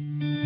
people 0.00 0.39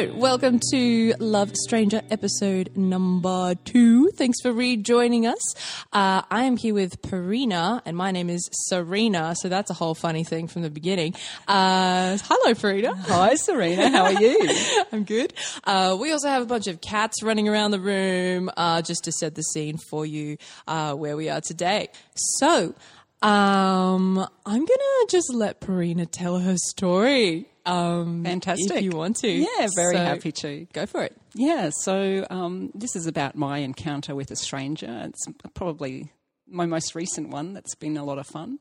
Hello, 0.00 0.14
welcome 0.16 0.58
to 0.70 1.12
Love 1.18 1.54
Stranger 1.54 2.00
episode 2.08 2.74
number 2.74 3.54
two. 3.66 4.08
Thanks 4.12 4.40
for 4.40 4.50
rejoining 4.50 5.26
us. 5.26 5.54
Uh, 5.92 6.22
I 6.30 6.44
am 6.44 6.56
here 6.56 6.72
with 6.72 7.02
Parina, 7.02 7.82
and 7.84 7.98
my 7.98 8.10
name 8.10 8.30
is 8.30 8.48
Serena, 8.50 9.34
so 9.36 9.50
that's 9.50 9.70
a 9.70 9.74
whole 9.74 9.94
funny 9.94 10.24
thing 10.24 10.48
from 10.48 10.62
the 10.62 10.70
beginning. 10.70 11.14
Uh, 11.46 12.16
hello, 12.22 12.54
Parina. 12.54 12.96
Hi, 13.08 13.34
Serena. 13.34 13.90
How 13.90 14.04
are 14.04 14.14
you? 14.14 14.48
I'm 14.92 15.04
good. 15.04 15.34
Uh, 15.64 15.98
we 16.00 16.12
also 16.12 16.28
have 16.28 16.42
a 16.42 16.46
bunch 16.46 16.66
of 16.66 16.80
cats 16.80 17.22
running 17.22 17.46
around 17.46 17.72
the 17.72 17.80
room 17.80 18.50
uh, 18.56 18.80
just 18.80 19.04
to 19.04 19.12
set 19.12 19.34
the 19.34 19.42
scene 19.42 19.76
for 19.76 20.06
you 20.06 20.38
uh, 20.66 20.94
where 20.94 21.14
we 21.14 21.28
are 21.28 21.42
today. 21.42 21.88
So, 22.14 22.74
um, 23.22 24.18
I'm 24.46 24.64
gonna 24.64 25.06
just 25.08 25.32
let 25.32 25.60
Parina 25.60 26.06
tell 26.10 26.38
her 26.38 26.56
story. 26.56 27.46
Um, 27.66 28.24
Fantastic. 28.24 28.70
If 28.78 28.82
you 28.82 28.90
want 28.92 29.16
to. 29.16 29.28
Yeah, 29.30 29.68
very 29.76 29.94
So, 29.96 30.02
happy 30.04 30.32
to. 30.32 30.66
Go 30.72 30.86
for 30.86 31.02
it. 31.04 31.16
Yeah, 31.34 31.70
so 31.82 32.26
um, 32.30 32.70
this 32.74 32.96
is 32.96 33.06
about 33.06 33.36
my 33.36 33.58
encounter 33.58 34.14
with 34.14 34.30
a 34.30 34.36
stranger. 34.36 35.02
It's 35.04 35.26
probably 35.54 36.10
my 36.48 36.66
most 36.66 36.94
recent 36.94 37.28
one 37.28 37.52
that's 37.52 37.74
been 37.74 37.96
a 37.96 38.04
lot 38.04 38.18
of 38.18 38.26
fun. 38.26 38.58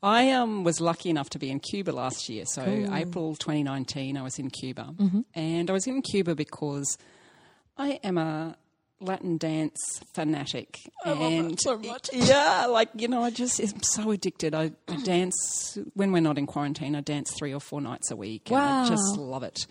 I 0.00 0.30
um, 0.30 0.62
was 0.62 0.80
lucky 0.80 1.10
enough 1.10 1.28
to 1.30 1.40
be 1.40 1.50
in 1.50 1.58
Cuba 1.58 1.90
last 1.90 2.28
year. 2.28 2.44
So, 2.46 2.62
April 2.62 3.34
2019, 3.34 4.16
I 4.16 4.22
was 4.22 4.38
in 4.38 4.48
Cuba. 4.50 4.94
And 5.34 5.68
I 5.68 5.72
was 5.72 5.88
in 5.88 6.00
Cuba 6.02 6.36
because 6.36 6.96
I 7.76 7.98
am 8.04 8.16
a 8.16 8.56
Latin 9.00 9.38
dance 9.38 9.78
fanatic. 10.14 10.78
and 11.04 11.60
so 11.60 11.78
much. 11.78 12.10
Yeah, 12.12 12.66
like, 12.66 12.88
you 12.94 13.08
know, 13.08 13.22
I 13.22 13.30
just 13.30 13.60
am 13.60 13.82
so 13.82 14.10
addicted. 14.10 14.54
I, 14.54 14.72
I 14.88 14.96
dance, 15.02 15.78
when 15.94 16.12
we're 16.12 16.20
not 16.20 16.38
in 16.38 16.46
quarantine, 16.46 16.96
I 16.96 17.00
dance 17.00 17.32
three 17.38 17.54
or 17.54 17.60
four 17.60 17.80
nights 17.80 18.10
a 18.10 18.16
week. 18.16 18.50
And 18.50 18.58
I 18.60 18.88
just 18.88 19.16
love 19.16 19.42
it. 19.42 19.66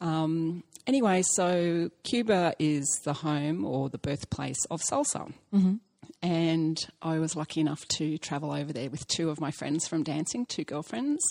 Um, 0.00 0.64
anyway, 0.86 1.22
so 1.34 1.90
Cuba 2.04 2.54
is 2.58 2.84
the 3.04 3.12
home 3.12 3.64
or 3.64 3.88
the 3.88 3.98
birthplace 3.98 4.64
of 4.70 4.80
salsa. 4.82 5.32
Mm-hmm. 5.54 5.74
And 6.22 6.78
I 7.02 7.18
was 7.18 7.36
lucky 7.36 7.60
enough 7.60 7.86
to 7.96 8.16
travel 8.16 8.50
over 8.52 8.72
there 8.72 8.88
with 8.88 9.06
two 9.08 9.28
of 9.28 9.40
my 9.40 9.50
friends 9.50 9.86
from 9.86 10.02
dancing, 10.02 10.46
two 10.46 10.64
girlfriends. 10.64 11.22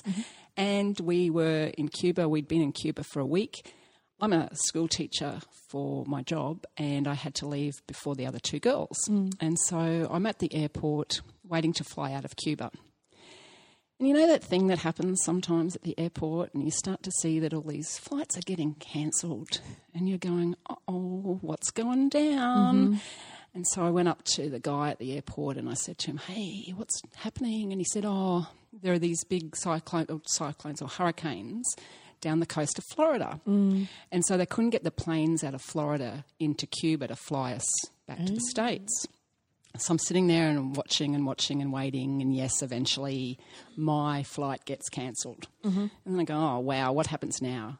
And 0.55 0.99
we 0.99 1.31
were 1.31 1.71
in 1.77 1.87
Cuba. 1.87 2.29
We'd 2.29 2.47
been 2.47 2.61
in 2.61 2.73
Cuba 2.73 3.03
for 3.03 3.19
a 3.19 3.25
week. 3.25 3.73
I'm 4.23 4.31
a 4.31 4.55
school 4.55 4.87
teacher 4.87 5.41
for 5.67 6.05
my 6.05 6.21
job, 6.21 6.63
and 6.77 7.09
I 7.09 7.13
had 7.13 7.35
to 7.35 7.45
leave 7.45 7.73
before 7.87 8.15
the 8.15 8.25
other 8.25 8.39
two 8.39 8.57
girls. 8.57 8.97
Mm. 9.09 9.33
And 9.41 9.59
so 9.59 10.07
I'm 10.09 10.25
at 10.25 10.39
the 10.39 10.55
airport 10.55 11.19
waiting 11.43 11.73
to 11.73 11.83
fly 11.83 12.13
out 12.13 12.23
of 12.23 12.37
Cuba. 12.37 12.71
And 13.99 14.07
you 14.07 14.13
know 14.13 14.25
that 14.27 14.41
thing 14.41 14.67
that 14.67 14.79
happens 14.79 15.21
sometimes 15.25 15.75
at 15.75 15.83
the 15.83 15.99
airport, 15.99 16.53
and 16.53 16.63
you 16.63 16.71
start 16.71 17.03
to 17.03 17.11
see 17.19 17.37
that 17.39 17.53
all 17.53 17.63
these 17.63 17.97
flights 17.97 18.37
are 18.37 18.43
getting 18.45 18.75
cancelled, 18.75 19.59
and 19.93 20.07
you're 20.07 20.17
going, 20.17 20.55
oh, 20.87 21.37
what's 21.41 21.71
going 21.71 22.07
down? 22.07 22.75
Mm-hmm. 22.75 22.97
And 23.55 23.67
so 23.67 23.85
I 23.85 23.89
went 23.89 24.07
up 24.07 24.23
to 24.35 24.49
the 24.49 24.61
guy 24.61 24.91
at 24.91 24.99
the 24.99 25.15
airport 25.15 25.57
and 25.57 25.69
I 25.69 25.73
said 25.73 25.97
to 25.99 26.07
him, 26.07 26.17
hey, 26.17 26.73
what's 26.77 27.01
happening? 27.17 27.73
And 27.73 27.81
he 27.81 27.85
said, 27.85 28.05
oh, 28.07 28.47
there 28.71 28.93
are 28.93 28.99
these 28.99 29.25
big 29.25 29.57
cyclone, 29.57 30.05
or 30.07 30.21
cyclones 30.25 30.81
or 30.81 30.87
hurricanes 30.87 31.75
down 32.23 32.39
the 32.39 32.47
coast 32.47 32.79
of 32.79 32.85
Florida. 32.85 33.39
Mm. 33.47 33.87
And 34.11 34.25
so 34.25 34.37
they 34.37 34.45
couldn't 34.45 34.71
get 34.71 34.83
the 34.83 34.91
planes 34.91 35.43
out 35.43 35.53
of 35.53 35.61
Florida 35.61 36.25
into 36.39 36.65
Cuba 36.65 37.07
to 37.07 37.15
fly 37.15 37.53
us 37.53 37.67
back 38.07 38.17
to 38.17 38.31
the 38.31 38.39
mm. 38.39 38.49
States. 38.49 39.05
So 39.77 39.91
I'm 39.91 39.99
sitting 39.99 40.27
there 40.27 40.49
and 40.49 40.75
watching 40.75 41.15
and 41.15 41.25
watching 41.25 41.61
and 41.61 41.73
waiting, 41.73 42.21
and 42.21 42.35
yes, 42.35 42.61
eventually 42.61 43.39
my 43.75 44.21
flight 44.21 44.65
gets 44.65 44.87
cancelled. 44.87 45.47
Mm-hmm. 45.63 45.79
And 45.79 45.91
then 46.05 46.19
I 46.19 46.23
go, 46.23 46.35
oh, 46.35 46.59
wow, 46.59 46.91
what 46.93 47.07
happens 47.07 47.41
now? 47.41 47.79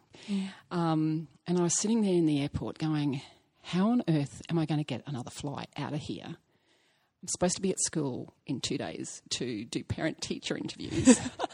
Um, 0.71 1.27
and 1.45 1.59
I 1.59 1.61
was 1.61 1.79
sitting 1.79 2.01
there 2.01 2.13
in 2.13 2.25
the 2.25 2.41
airport 2.41 2.79
going, 2.79 3.21
how 3.61 3.91
on 3.91 4.03
earth 4.09 4.41
am 4.49 4.57
I 4.57 4.65
going 4.65 4.79
to 4.79 4.83
get 4.83 5.03
another 5.05 5.29
flight 5.29 5.69
out 5.77 5.93
of 5.93 5.99
here? 5.99 6.25
I'm 6.25 7.27
supposed 7.27 7.55
to 7.55 7.61
be 7.61 7.69
at 7.69 7.79
school 7.79 8.33
in 8.47 8.59
two 8.59 8.77
days 8.77 9.21
to 9.35 9.63
do 9.65 9.83
parent 9.83 10.19
teacher 10.19 10.57
interviews. 10.57 11.19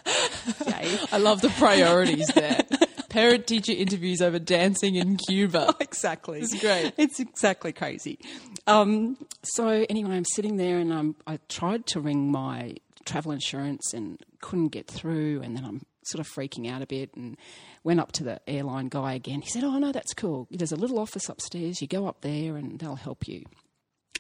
Yay. 0.68 0.98
I 1.12 1.18
love 1.18 1.42
the 1.42 1.50
priorities 1.50 2.28
there. 2.28 2.62
Parent 3.10 3.48
teacher 3.48 3.72
interviews 3.72 4.22
over 4.22 4.40
dancing 4.40 4.96
in 4.96 5.18
Cuba. 5.18 5.76
exactly. 5.80 6.42
It's 6.42 6.60
great. 6.60 6.94
It's 6.98 7.20
exactly 7.20 7.74
crazy. 7.74 8.20
Um, 8.68 9.18
so 9.44 9.86
anyway, 9.90 10.16
I'm 10.16 10.26
sitting 10.26 10.58
there 10.58 10.78
and 10.78 10.94
I'm, 10.94 11.16
I 11.26 11.40
tried 11.50 11.88
to 11.88 12.00
ring 12.00 12.32
my 12.32 12.76
travel 13.06 13.32
insurance 13.32 13.94
and 13.94 14.20
couldn't 14.42 14.70
get 14.70 14.88
through. 14.88 15.42
And 15.42 15.58
then 15.58 15.66
I'm 15.66 15.82
sort 16.04 16.26
of 16.26 16.32
freaking 16.32 16.70
out 16.70 16.82
a 16.82 16.88
bit 16.88 17.14
and 17.16 17.38
went 17.84 18.00
up 18.00 18.12
to 18.14 18.24
the 18.24 18.42
airline 18.48 18.90
guy 18.90 19.14
again. 19.14 19.42
He 19.42 19.50
said, 19.50 19.64
"Oh 19.64 19.78
no, 19.78 19.92
that's 19.92 20.14
cool. 20.14 20.48
There's 20.52 20.72
a 20.72 20.76
little 20.76 21.00
office 21.00 21.30
upstairs. 21.30 21.82
You 21.82 21.88
go 21.88 22.08
up 22.08 22.22
there 22.22 22.58
and 22.58 22.80
they'll 22.80 22.96
help 22.96 23.28
you." 23.28 23.44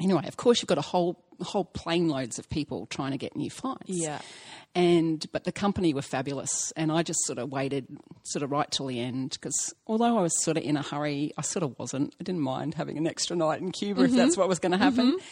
Anyway, 0.01 0.25
of 0.27 0.37
course, 0.37 0.61
you've 0.61 0.67
got 0.67 0.77
a 0.77 0.81
whole 0.81 1.21
whole 1.41 1.65
plane 1.65 2.07
loads 2.07 2.39
of 2.39 2.49
people 2.49 2.85
trying 2.87 3.11
to 3.11 3.17
get 3.17 3.35
new 3.35 3.49
flights. 3.49 3.83
Yeah. 3.87 4.19
And 4.75 5.25
but 5.31 5.45
the 5.45 5.51
company 5.51 5.93
were 5.93 6.03
fabulous, 6.03 6.71
and 6.75 6.91
I 6.91 7.01
just 7.01 7.19
sort 7.25 7.39
of 7.39 7.51
waited, 7.51 7.87
sort 8.23 8.43
of 8.43 8.51
right 8.51 8.69
till 8.69 8.85
the 8.85 8.99
end, 8.99 9.31
because 9.31 9.73
although 9.87 10.17
I 10.17 10.21
was 10.21 10.43
sort 10.43 10.57
of 10.57 10.63
in 10.63 10.77
a 10.77 10.83
hurry, 10.83 11.33
I 11.37 11.41
sort 11.41 11.63
of 11.63 11.77
wasn't. 11.79 12.13
I 12.19 12.23
didn't 12.23 12.41
mind 12.41 12.75
having 12.75 12.97
an 12.97 13.07
extra 13.07 13.35
night 13.35 13.61
in 13.61 13.71
Cuba 13.71 14.03
if 14.03 14.11
that's 14.11 14.33
mm-hmm. 14.33 14.41
what 14.41 14.49
was 14.49 14.59
going 14.59 14.73
to 14.73 14.77
happen. 14.77 15.13
Mm-hmm. 15.13 15.25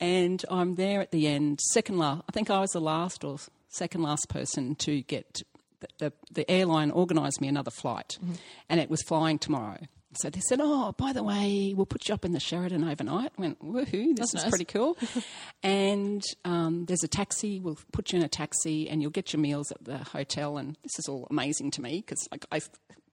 And 0.00 0.44
I'm 0.50 0.74
there 0.74 1.00
at 1.00 1.10
the 1.10 1.26
end, 1.26 1.60
second 1.60 1.98
last. 1.98 2.22
I 2.28 2.32
think 2.32 2.50
I 2.50 2.60
was 2.60 2.70
the 2.70 2.80
last 2.80 3.24
or 3.24 3.38
second 3.68 4.02
last 4.02 4.28
person 4.28 4.74
to 4.76 5.00
get 5.02 5.42
the 5.80 5.86
the, 5.98 6.12
the 6.30 6.50
airline 6.50 6.90
organised 6.90 7.40
me 7.40 7.48
another 7.48 7.70
flight, 7.70 8.18
mm-hmm. 8.22 8.34
and 8.68 8.78
it 8.78 8.90
was 8.90 9.02
flying 9.02 9.38
tomorrow. 9.38 9.78
So 10.14 10.28
they 10.30 10.40
said, 10.40 10.60
"Oh, 10.62 10.92
by 10.92 11.12
the 11.12 11.22
way, 11.22 11.72
we'll 11.74 11.86
put 11.86 12.08
you 12.08 12.14
up 12.14 12.24
in 12.24 12.32
the 12.32 12.40
Sheraton 12.40 12.84
overnight." 12.84 13.32
I 13.38 13.40
went, 13.40 13.62
"Woohoo! 13.64 14.14
This 14.16 14.34
is 14.34 14.42
nice. 14.42 14.48
pretty 14.50 14.64
cool." 14.66 14.96
and 15.62 16.22
um, 16.44 16.84
there's 16.86 17.02
a 17.02 17.08
taxi. 17.08 17.60
We'll 17.60 17.78
put 17.92 18.12
you 18.12 18.18
in 18.18 18.24
a 18.24 18.28
taxi, 18.28 18.88
and 18.88 19.00
you'll 19.00 19.10
get 19.10 19.32
your 19.32 19.40
meals 19.40 19.70
at 19.72 19.84
the 19.84 19.98
hotel. 19.98 20.58
And 20.58 20.76
this 20.82 20.98
is 20.98 21.08
all 21.08 21.26
amazing 21.30 21.70
to 21.72 21.82
me 21.82 22.02
because, 22.04 22.28
like, 22.30 22.44
I, 22.52 22.60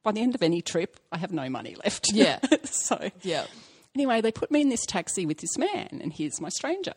by 0.03 0.11
the 0.11 0.21
end 0.21 0.35
of 0.35 0.43
any 0.43 0.61
trip, 0.61 0.99
I 1.11 1.17
have 1.17 1.31
no 1.31 1.49
money 1.49 1.75
left. 1.83 2.11
Yeah. 2.11 2.39
so 2.63 3.09
Yeah. 3.21 3.45
Anyway, 3.95 4.21
they 4.21 4.31
put 4.31 4.51
me 4.51 4.61
in 4.61 4.69
this 4.69 4.85
taxi 4.85 5.25
with 5.25 5.39
this 5.39 5.57
man, 5.57 5.99
and 6.01 6.13
here's 6.13 6.39
my 6.39 6.49
stranger. 6.49 6.93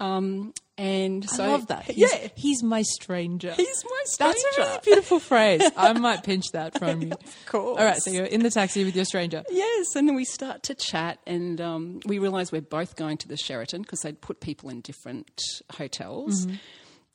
Um, 0.00 0.52
and 0.76 1.28
so 1.28 1.44
I 1.44 1.48
love 1.48 1.66
that. 1.68 1.84
He's, 1.86 1.98
yeah, 1.98 2.28
he's 2.36 2.62
my 2.62 2.82
stranger. 2.82 3.52
he's 3.52 3.84
my 3.84 4.02
stranger. 4.04 4.38
That's 4.46 4.58
a 4.58 4.60
really 4.60 4.78
beautiful 4.84 5.18
phrase. 5.18 5.62
I 5.76 5.92
might 5.92 6.22
pinch 6.22 6.52
that 6.52 6.78
from 6.78 7.02
you. 7.02 7.10
Of 7.10 7.46
course. 7.46 7.78
All 7.78 7.84
right, 7.84 8.00
so 8.00 8.10
you're 8.10 8.24
in 8.24 8.42
the 8.42 8.50
taxi 8.50 8.84
with 8.84 8.94
your 8.94 9.04
stranger. 9.04 9.42
Yes, 9.50 9.96
and 9.96 10.06
then 10.06 10.14
we 10.14 10.24
start 10.24 10.62
to 10.64 10.74
chat, 10.76 11.18
and 11.26 11.60
um, 11.60 12.00
we 12.06 12.20
realise 12.20 12.52
we're 12.52 12.60
both 12.60 12.94
going 12.94 13.16
to 13.18 13.28
the 13.28 13.36
Sheraton 13.36 13.82
because 13.82 14.00
they'd 14.00 14.20
put 14.20 14.40
people 14.40 14.70
in 14.70 14.82
different 14.82 15.42
hotels. 15.72 16.46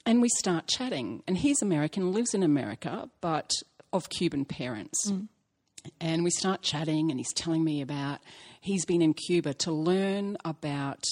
And 0.05 0.21
we 0.21 0.27
start 0.37 0.67
chatting, 0.67 1.23
and 1.25 1.37
he's 1.37 1.61
American, 1.61 2.11
lives 2.11 2.33
in 2.33 2.43
America, 2.43 3.09
but 3.21 3.49
of 3.93 4.09
Cuban 4.09 4.43
parents. 4.43 5.09
And 6.01 6.23
we 6.25 6.31
start 6.31 6.61
chatting, 6.61 7.11
and 7.11 7.19
he's 7.19 7.33
telling 7.33 7.63
me 7.63 7.81
about 7.81 8.19
he's 8.63 8.85
been 8.85 9.01
in 9.01 9.13
Cuba 9.13 9.53
to 9.55 9.71
learn 9.71 10.37
about 10.45 11.03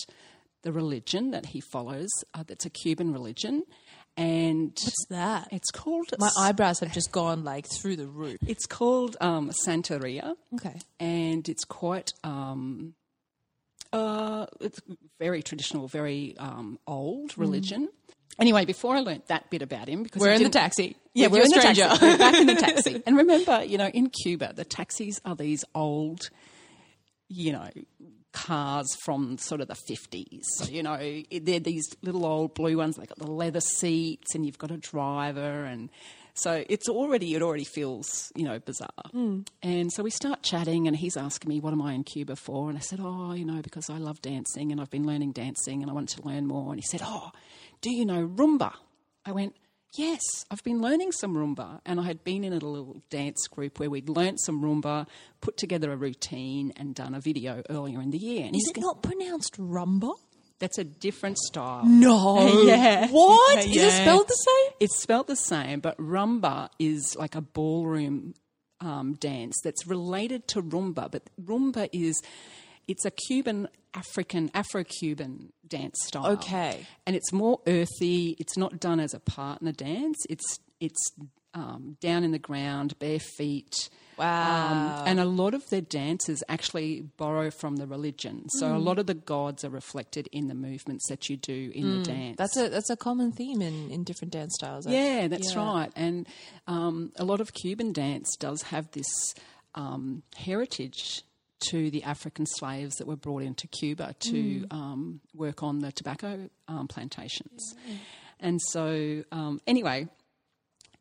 the 0.63 0.71
religion 0.71 1.31
that 1.31 1.47
he 1.47 1.61
follows. 1.61 2.09
Uh, 2.33 2.43
that's 2.47 2.65
a 2.65 2.69
Cuban 2.69 3.11
religion, 3.13 3.63
and 4.17 4.71
What's 4.71 5.05
that? 5.09 5.47
it's 5.51 5.71
called 5.71 6.05
My 6.19 6.29
eyebrows 6.39 6.79
have 6.79 6.91
just 6.93 7.11
gone 7.11 7.43
like 7.43 7.65
through 7.67 7.95
the 7.95 8.07
roof. 8.07 8.37
it's 8.47 8.65
called 8.65 9.15
um, 9.21 9.51
Santeria 9.65 10.35
Okay. 10.55 10.77
and 10.99 11.47
it's 11.49 11.63
quite 11.63 12.11
um, 12.23 12.93
uh, 13.93 14.45
it's 14.59 14.79
very 15.19 15.41
traditional, 15.43 15.87
very 15.87 16.35
um, 16.37 16.79
old 16.87 17.37
religion. 17.37 17.89
Anyway, 18.39 18.63
before 18.65 18.95
I 18.95 19.01
learnt 19.01 19.27
that 19.27 19.49
bit 19.49 19.61
about 19.61 19.89
him, 19.89 20.03
because 20.03 20.21
We're 20.21 20.31
in 20.31 20.43
the 20.43 20.49
taxi. 20.49 20.95
Yeah, 21.13 21.27
we're 21.27 21.43
in 21.43 21.49
the 21.49 21.59
stranger. 21.59 21.81
taxi. 21.83 22.05
We're 22.05 22.17
back 22.17 22.35
in 22.35 22.47
the 22.47 22.55
taxi. 22.67 23.03
And 23.05 23.17
remember, 23.17 23.63
you 23.65 23.77
know, 23.77 23.87
in 23.87 24.09
Cuba, 24.09 24.53
the 24.55 24.63
taxis 24.63 25.19
are 25.25 25.35
these 25.35 25.65
old, 25.75 26.29
you 27.31 27.53
know, 27.53 27.69
cars 28.33 28.87
from 29.03 29.37
sort 29.37 29.61
of 29.61 29.67
the 29.67 29.75
50s. 29.75 30.43
So, 30.57 30.65
you 30.65 30.83
know, 30.83 30.97
they're 31.31 31.59
these 31.59 31.85
little 32.01 32.25
old 32.25 32.53
blue 32.53 32.77
ones. 32.77 32.97
They've 32.97 33.07
got 33.07 33.19
the 33.19 33.31
leather 33.31 33.61
seats 33.61 34.35
and 34.35 34.45
you've 34.45 34.57
got 34.57 34.71
a 34.71 34.77
driver 34.77 35.63
and 35.63 35.89
so 36.33 36.63
it's 36.69 36.87
already, 36.87 37.35
it 37.35 37.41
already 37.41 37.65
feels, 37.65 38.31
you 38.35 38.45
know, 38.45 38.57
bizarre. 38.59 38.89
Hmm. 39.11 39.41
And 39.61 39.91
so 39.91 40.01
we 40.01 40.11
start 40.11 40.43
chatting 40.43 40.87
and 40.87 40.95
he's 40.95 41.17
asking 41.17 41.49
me, 41.49 41.59
what 41.59 41.73
am 41.73 41.81
I 41.81 41.93
in 41.93 42.05
Cuba 42.05 42.37
for? 42.37 42.69
And 42.69 42.77
I 42.77 42.81
said, 42.81 42.99
oh, 43.01 43.33
you 43.33 43.43
know, 43.43 43.61
because 43.61 43.89
I 43.89 43.97
love 43.97 44.21
dancing 44.21 44.71
and 44.71 44.79
I've 44.79 44.89
been 44.89 45.05
learning 45.05 45.33
dancing 45.33 45.81
and 45.81 45.91
I 45.91 45.93
want 45.93 46.09
to 46.09 46.21
learn 46.23 46.47
more. 46.47 46.71
And 46.71 46.79
he 46.79 46.87
said, 46.87 47.01
oh, 47.03 47.31
do 47.81 47.91
you 47.91 48.05
know 48.05 48.25
Rumba? 48.25 48.73
I 49.25 49.33
went, 49.33 49.55
Yes, 49.93 50.21
I've 50.49 50.63
been 50.63 50.81
learning 50.81 51.11
some 51.11 51.35
rumba, 51.35 51.81
and 51.85 51.99
I 51.99 52.03
had 52.03 52.23
been 52.23 52.45
in 52.45 52.53
a 52.53 52.55
little 52.55 53.01
dance 53.09 53.45
group 53.47 53.77
where 53.77 53.89
we'd 53.89 54.07
learnt 54.07 54.39
some 54.39 54.61
rumba, 54.61 55.05
put 55.41 55.57
together 55.57 55.91
a 55.91 55.97
routine, 55.97 56.71
and 56.77 56.95
done 56.95 57.13
a 57.13 57.19
video 57.19 57.61
earlier 57.69 58.01
in 58.01 58.11
the 58.11 58.17
year. 58.17 58.45
And 58.45 58.55
Is 58.55 58.71
it 58.73 58.79
not 58.79 59.03
pronounced 59.03 59.57
rumba? 59.57 60.13
That's 60.59 60.77
a 60.77 60.85
different 60.85 61.37
style. 61.39 61.85
No. 61.85 62.63
Yeah. 62.65 63.07
What? 63.09 63.65
Is 63.65 63.75
it 63.75 63.91
spelled 63.91 64.27
the 64.29 64.33
same? 64.33 64.73
It's 64.79 65.01
spelled 65.01 65.27
the 65.27 65.35
same, 65.35 65.81
but 65.81 65.97
rumba 65.97 66.69
is 66.79 67.15
like 67.17 67.35
a 67.35 67.41
ballroom 67.41 68.35
um, 68.79 69.15
dance 69.15 69.55
that's 69.63 69.85
related 69.87 70.47
to 70.49 70.61
rumba. 70.61 71.11
But 71.11 71.23
rumba 71.43 71.89
is 71.91 72.21
it's 72.91 73.05
a 73.05 73.11
Cuban 73.11 73.67
African 73.93 74.49
Afro-Cuban 74.53 75.51
dance 75.67 75.97
style. 76.07 76.27
Okay. 76.33 76.85
and 77.05 77.15
it's 77.15 77.31
more 77.33 77.59
earthy. 77.67 78.35
It's 78.39 78.57
not 78.57 78.79
done 78.79 78.99
as 78.99 79.13
a 79.13 79.19
partner 79.19 79.71
dance. 79.71 80.17
It's 80.29 80.59
it's 80.79 80.99
um, 81.53 81.97
down 81.99 82.23
in 82.23 82.31
the 82.31 82.39
ground, 82.39 82.97
bare 82.99 83.19
feet. 83.19 83.89
Wow. 84.17 85.01
Um, 85.01 85.07
and 85.07 85.19
a 85.19 85.25
lot 85.25 85.53
of 85.53 85.63
their 85.69 85.81
dances 85.81 86.43
actually 86.47 87.01
borrow 87.17 87.49
from 87.51 87.75
the 87.77 87.87
religion. 87.87 88.45
So 88.59 88.73
a 88.75 88.77
lot 88.77 88.99
of 88.99 89.05
the 89.07 89.13
gods 89.15 89.65
are 89.65 89.69
reflected 89.69 90.29
in 90.31 90.47
the 90.47 90.53
movements 90.53 91.07
that 91.09 91.29
you 91.29 91.35
do 91.37 91.71
in 91.73 91.97
the 91.97 92.03
dance. 92.03 92.35
That's 92.37 92.55
a 92.57 92.69
that's 92.69 92.89
a 92.89 92.95
common 92.95 93.31
theme 93.33 93.61
in, 93.61 93.91
in 93.91 94.03
different 94.03 94.31
dance 94.31 94.53
styles. 94.55 94.87
Yeah, 94.87 95.27
that's 95.27 95.53
Yeah. 95.53 95.59
right. 95.65 95.91
And 95.95 96.27
um, 96.67 97.11
a 97.17 97.25
lot 97.25 97.41
of 97.41 97.53
Cuban 97.53 97.91
dance 97.93 98.35
does 98.39 98.61
have 98.63 98.89
this 98.91 99.33
um, 99.75 100.23
heritage 100.37 101.23
to 101.69 101.89
the 101.91 102.03
African 102.03 102.45
slaves 102.45 102.95
that 102.97 103.07
were 103.07 103.15
brought 103.15 103.43
into 103.43 103.67
Cuba 103.67 104.15
to 104.19 104.65
um, 104.71 105.21
work 105.33 105.63
on 105.63 105.79
the 105.79 105.91
tobacco 105.91 106.49
um, 106.67 106.87
plantations. 106.87 107.75
And 108.39 108.59
so, 108.69 109.23
um, 109.31 109.61
anyway, 109.67 110.07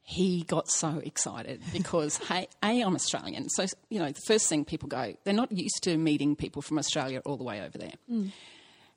he 0.02 0.42
got 0.42 0.68
so 0.68 1.00
excited 1.04 1.62
because, 1.72 2.16
hey, 2.28 2.48
A, 2.62 2.82
I'm 2.82 2.94
Australian. 2.94 3.48
So, 3.48 3.66
you 3.88 3.98
know, 3.98 4.10
the 4.10 4.20
first 4.26 4.48
thing 4.48 4.64
people 4.64 4.88
go, 4.88 5.14
they're 5.24 5.32
not 5.32 5.52
used 5.52 5.82
to 5.84 5.96
meeting 5.96 6.36
people 6.36 6.62
from 6.62 6.78
Australia 6.78 7.22
all 7.24 7.36
the 7.36 7.44
way 7.44 7.60
over 7.60 7.78
there. 7.78 7.94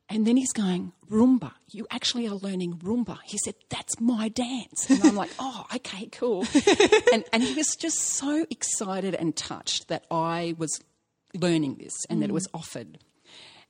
And 0.09 0.27
then 0.27 0.35
he's 0.35 0.51
going, 0.51 0.91
rumba, 1.09 1.53
you 1.71 1.87
actually 1.89 2.27
are 2.27 2.35
learning 2.35 2.77
rumba. 2.83 3.17
He 3.23 3.37
said, 3.37 3.55
That's 3.69 3.99
my 4.01 4.27
dance. 4.27 4.89
And 4.89 5.01
I'm 5.03 5.15
like, 5.15 5.31
Oh, 5.39 5.65
okay, 5.75 6.07
cool. 6.07 6.45
and, 7.13 7.23
and 7.31 7.41
he 7.41 7.53
was 7.53 7.75
just 7.79 7.99
so 7.99 8.45
excited 8.49 9.15
and 9.15 9.35
touched 9.35 9.87
that 9.87 10.05
I 10.11 10.55
was 10.57 10.81
learning 11.33 11.75
this 11.75 11.93
and 12.09 12.21
that 12.21 12.29
it 12.29 12.33
was 12.33 12.47
offered. 12.53 12.99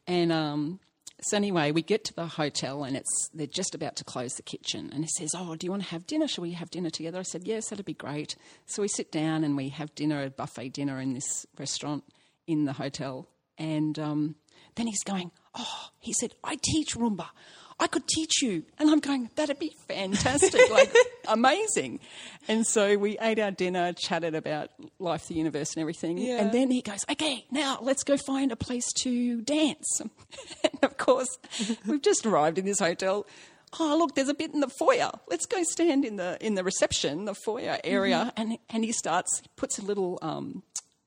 And 0.08 0.32
um, 0.32 0.80
so 1.22 1.38
anyway, 1.38 1.72
we 1.72 1.82
get 1.82 2.04
to 2.06 2.14
the 2.14 2.26
hotel 2.26 2.84
and 2.84 2.98
it's 2.98 3.30
they're 3.34 3.48
just 3.48 3.74
about 3.76 3.96
to 3.98 4.04
close 4.04 4.34
the 4.34 4.44
kitchen. 4.44 4.90
And 4.94 5.04
he 5.04 5.10
says, 5.18 5.32
"Oh, 5.36 5.56
do 5.56 5.66
you 5.66 5.72
want 5.72 5.84
to 5.84 5.90
have 5.90 6.06
dinner? 6.06 6.28
Shall 6.28 6.42
we 6.42 6.52
have 6.52 6.70
dinner 6.70 6.90
together?" 6.90 7.20
I 7.20 7.24
said, 7.24 7.44
"Yes, 7.46 7.70
that'd 7.70 7.86
be 7.86 7.94
great." 7.94 8.36
So 8.66 8.82
we 8.82 8.88
sit 8.88 9.12
down 9.12 9.44
and 9.44 9.56
we 9.56 9.70
have 9.70 9.96
dinner, 9.96 10.24
a 10.24 10.30
buffet 10.30 10.70
dinner 10.70 11.00
in 11.00 11.14
this 11.14 11.46
restaurant 11.58 12.04
in 12.48 12.66
the 12.66 12.74
hotel. 12.74 13.30
And 13.58 13.98
um, 14.00 14.36
then 14.76 14.88
he's 14.88 15.04
going, 15.04 15.32
"Oh," 15.56 15.88
he 16.00 16.14
said, 16.14 16.34
"I 16.44 16.58
teach 16.62 16.96
rumba. 16.96 17.28
I 17.84 17.88
could 17.88 18.08
teach 18.08 18.42
you." 18.42 18.64
And 18.80 18.90
I'm 18.90 19.00
going, 19.00 19.30
"That'd 19.36 19.60
be 19.60 19.76
fantastic! 19.88 20.70
like 20.72 20.94
amazing!" 21.28 22.00
And 22.48 22.66
so 22.66 22.98
we 22.98 23.18
ate 23.20 23.40
our 23.40 23.52
dinner, 23.52 23.92
chatted 23.92 24.36
about 24.36 24.70
life, 25.00 25.28
the 25.28 25.36
universe, 25.36 25.74
and 25.76 25.82
everything. 25.82 26.18
Yeah. 26.18 26.40
And 26.40 26.52
then 26.54 26.72
he 26.72 26.82
goes, 26.82 27.02
"Okay, 27.12 27.46
now 27.52 27.80
let's 27.82 28.04
go 28.04 28.16
find 28.16 28.52
a 28.52 28.56
place 28.56 28.92
to 29.04 29.42
dance." 29.42 30.00
and 30.64 30.84
of 30.84 30.98
course, 30.98 31.38
we've 31.86 32.02
just 32.02 32.26
arrived 32.26 32.58
in 32.58 32.66
this 32.66 32.80
hotel. 32.80 33.28
Oh, 33.80 33.98
look, 33.98 34.16
there's 34.16 34.30
a 34.30 34.36
bit 34.36 34.54
in 34.54 34.60
the 34.60 34.70
foyer. 34.70 35.12
Let's 35.30 35.46
go 35.48 35.64
stand 35.64 36.06
in 36.06 36.16
the 36.16 36.38
in 36.40 36.56
the 36.56 36.64
reception, 36.64 37.26
the 37.26 37.36
foyer 37.36 37.80
area. 37.84 38.32
And 38.38 38.58
and 38.70 38.86
he 38.86 38.94
starts, 38.94 39.42
he 39.42 39.50
puts 39.58 39.78
a 39.78 39.82
little 39.84 40.20
um, 40.22 40.64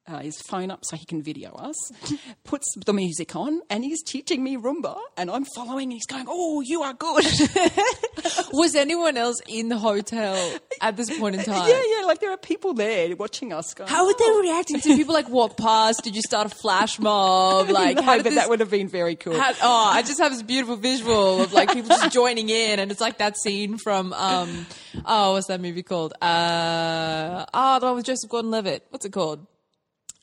uh, 0.09 0.19
his 0.21 0.37
phone 0.49 0.71
up 0.71 0.85
so 0.85 0.97
he 0.97 1.05
can 1.05 1.23
video 1.23 1.51
us, 1.55 1.77
puts 2.45 2.67
the 2.85 2.93
music 2.93 3.35
on, 3.37 3.61
and 3.71 3.85
he's 3.85 4.03
teaching 4.03 4.43
me 4.45 4.57
rumba, 4.57 4.97
and 5.17 5.31
I'm 5.31 5.45
following, 5.55 5.85
and 5.85 5.93
he's 5.93 6.07
going, 6.07 6.27
"Oh, 6.29 6.61
you 6.61 6.83
are 6.83 6.93
good." 6.95 7.25
Was 8.53 8.75
anyone 8.75 9.17
else 9.17 9.41
in 9.49 9.69
the 9.69 9.79
hotel 9.79 10.37
at 10.81 10.97
this 10.97 11.17
point 11.19 11.37
in 11.37 11.43
time? 11.45 11.69
yeah, 11.69 11.81
yeah, 11.99 12.05
like 12.07 12.21
there 12.21 12.31
are 12.33 12.37
people 12.37 12.75
there 12.75 13.15
watching 13.17 13.53
us. 13.53 13.75
Going, 13.75 13.89
How 13.91 14.07
would 14.07 14.17
they 14.19 14.25
"Oh." 14.27 14.41
react? 14.41 14.69
Did 14.69 14.83
people 14.83 15.15
like 15.15 15.29
walk 15.29 15.57
past? 15.57 16.03
Did 16.05 16.15
you 16.17 16.23
start 16.23 16.47
a 16.47 16.55
flash 16.55 16.99
mob? 16.99 17.69
Like, 17.71 17.97
no, 17.97 18.03
but 18.05 18.25
this, 18.25 18.35
that 18.35 18.49
would 18.49 18.61
have 18.61 18.71
been 18.71 18.89
very 18.89 19.17
cool. 19.17 19.39
how- 19.39 19.53
oh, 19.63 19.91
I 19.93 20.03
just 20.03 20.19
have 20.21 20.33
this 20.33 20.43
beautiful 20.43 20.77
visual 20.77 21.43
of 21.43 21.53
like 21.53 21.73
people 21.73 21.89
just 21.89 22.13
joining 22.13 22.49
in, 22.49 22.79
and 22.81 22.91
it's 22.91 23.01
like 23.01 23.19
that 23.19 23.37
scene 23.37 23.79
from 23.79 24.13
um, 24.13 24.67
oh, 25.05 25.33
what's 25.33 25.47
that 25.49 25.61
movie 25.61 25.83
called? 25.83 26.15
Uh, 26.23 27.45
oh, 27.53 27.79
the 27.81 27.87
one 27.87 27.97
with 27.97 28.05
Joseph 28.07 28.31
Gordon-Levitt. 28.31 28.87
What's 28.91 29.05
it 29.07 29.13
called? 29.13 29.47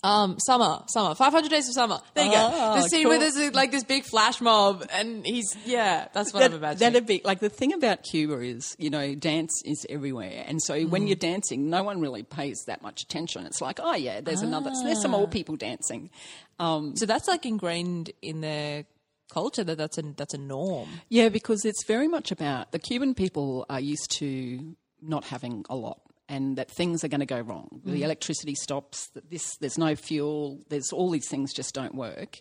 Um, 0.04 0.38
summer, 0.40 0.84
summer, 0.90 1.16
Five 1.16 1.32
Hundred 1.32 1.50
Days 1.52 1.68
of 1.70 1.76
Summer. 1.76 2.00
There 2.14 2.26
you 2.26 2.32
go. 2.32 2.38
Ah, 2.54 2.76
The 2.76 2.82
scene 2.90 3.08
where 3.08 3.18
cool. 3.20 3.32
there's 3.32 3.54
like 3.56 3.72
this 3.72 3.86
big 3.86 4.04
flash 4.04 4.42
mob, 4.42 4.86
and 4.92 5.26
he's 5.26 5.56
yeah, 5.66 6.10
that's 6.14 6.34
what 6.34 6.44
I'm 6.44 6.54
imagining. 6.54 6.80
That'd 6.94 7.08
be 7.08 7.22
like 7.24 7.40
the 7.40 7.48
thing 7.50 7.72
about 7.74 8.04
Cuba 8.04 8.40
is, 8.42 8.76
you 8.78 8.90
know, 8.90 9.16
dance 9.16 9.62
is 9.64 9.86
everywhere, 9.90 10.44
and 10.46 10.62
so 10.62 10.74
Mm. 10.76 10.90
when 10.90 11.08
you're 11.08 11.16
dancing, 11.16 11.70
no 11.70 11.84
one 11.84 12.02
really 12.02 12.24
pays 12.24 12.58
that 12.68 12.82
much 12.82 13.02
attention. 13.02 13.46
It's 13.46 13.62
like, 13.62 13.80
oh 13.82 13.96
yeah, 13.96 14.20
there's 14.20 14.42
another, 14.42 14.72
so 14.76 14.84
there's 14.84 15.02
some 15.02 15.16
Ah. 15.16 15.20
old 15.20 15.32
people 15.32 15.56
dancing. 15.56 16.10
Um, 16.60 16.98
so 16.98 17.06
that's 17.06 17.28
like 17.30 17.46
ingrained 17.46 18.12
in 18.22 18.42
their 18.42 18.84
culture 19.32 19.64
that 19.64 19.78
that's 19.78 19.98
a 19.98 20.02
that's 20.18 20.34
a 20.34 20.38
norm. 20.38 20.90
yeah, 21.08 21.30
because 21.30 21.64
it's 21.64 21.86
very 21.88 22.10
much 22.10 22.30
about 22.30 22.74
the 22.74 22.78
Cuban 22.80 23.14
people 23.16 23.66
are 23.70 23.80
used 23.80 24.12
to 24.20 24.76
not 25.02 25.24
having 25.24 25.66
a 25.70 25.76
lot. 25.78 26.00
And 26.34 26.58
that 26.58 26.70
things 26.72 27.04
are 27.04 27.08
going 27.08 27.20
to 27.20 27.26
go 27.38 27.42
wrong. 27.42 27.82
Mm. 27.86 27.92
The 27.94 28.04
electricity 28.04 28.56
stops. 28.56 29.08
that 29.14 29.30
This, 29.30 29.56
there's 29.62 29.78
no 29.78 29.96
fuel. 29.96 30.60
There's 30.70 30.92
all 30.92 31.10
these 31.12 31.30
things 31.30 31.54
just 31.54 31.74
don't 31.76 31.96
work. 31.96 32.40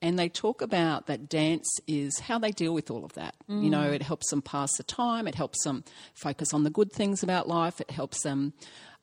And 0.00 0.18
they 0.18 0.28
talk 0.28 0.62
about 0.62 1.06
that 1.06 1.28
dance 1.28 1.68
is 1.86 2.20
how 2.20 2.38
they 2.38 2.52
deal 2.52 2.72
with 2.72 2.90
all 2.90 3.04
of 3.04 3.12
that. 3.14 3.34
You 3.48 3.70
know, 3.70 3.90
it 3.90 4.02
helps 4.02 4.30
them 4.30 4.42
pass 4.42 4.70
the 4.76 4.84
time. 4.84 5.26
It 5.26 5.34
helps 5.34 5.64
them 5.64 5.82
focus 6.14 6.54
on 6.54 6.62
the 6.62 6.70
good 6.70 6.92
things 6.92 7.22
about 7.22 7.48
life. 7.48 7.80
It 7.80 7.90
helps 7.90 8.22
them 8.22 8.52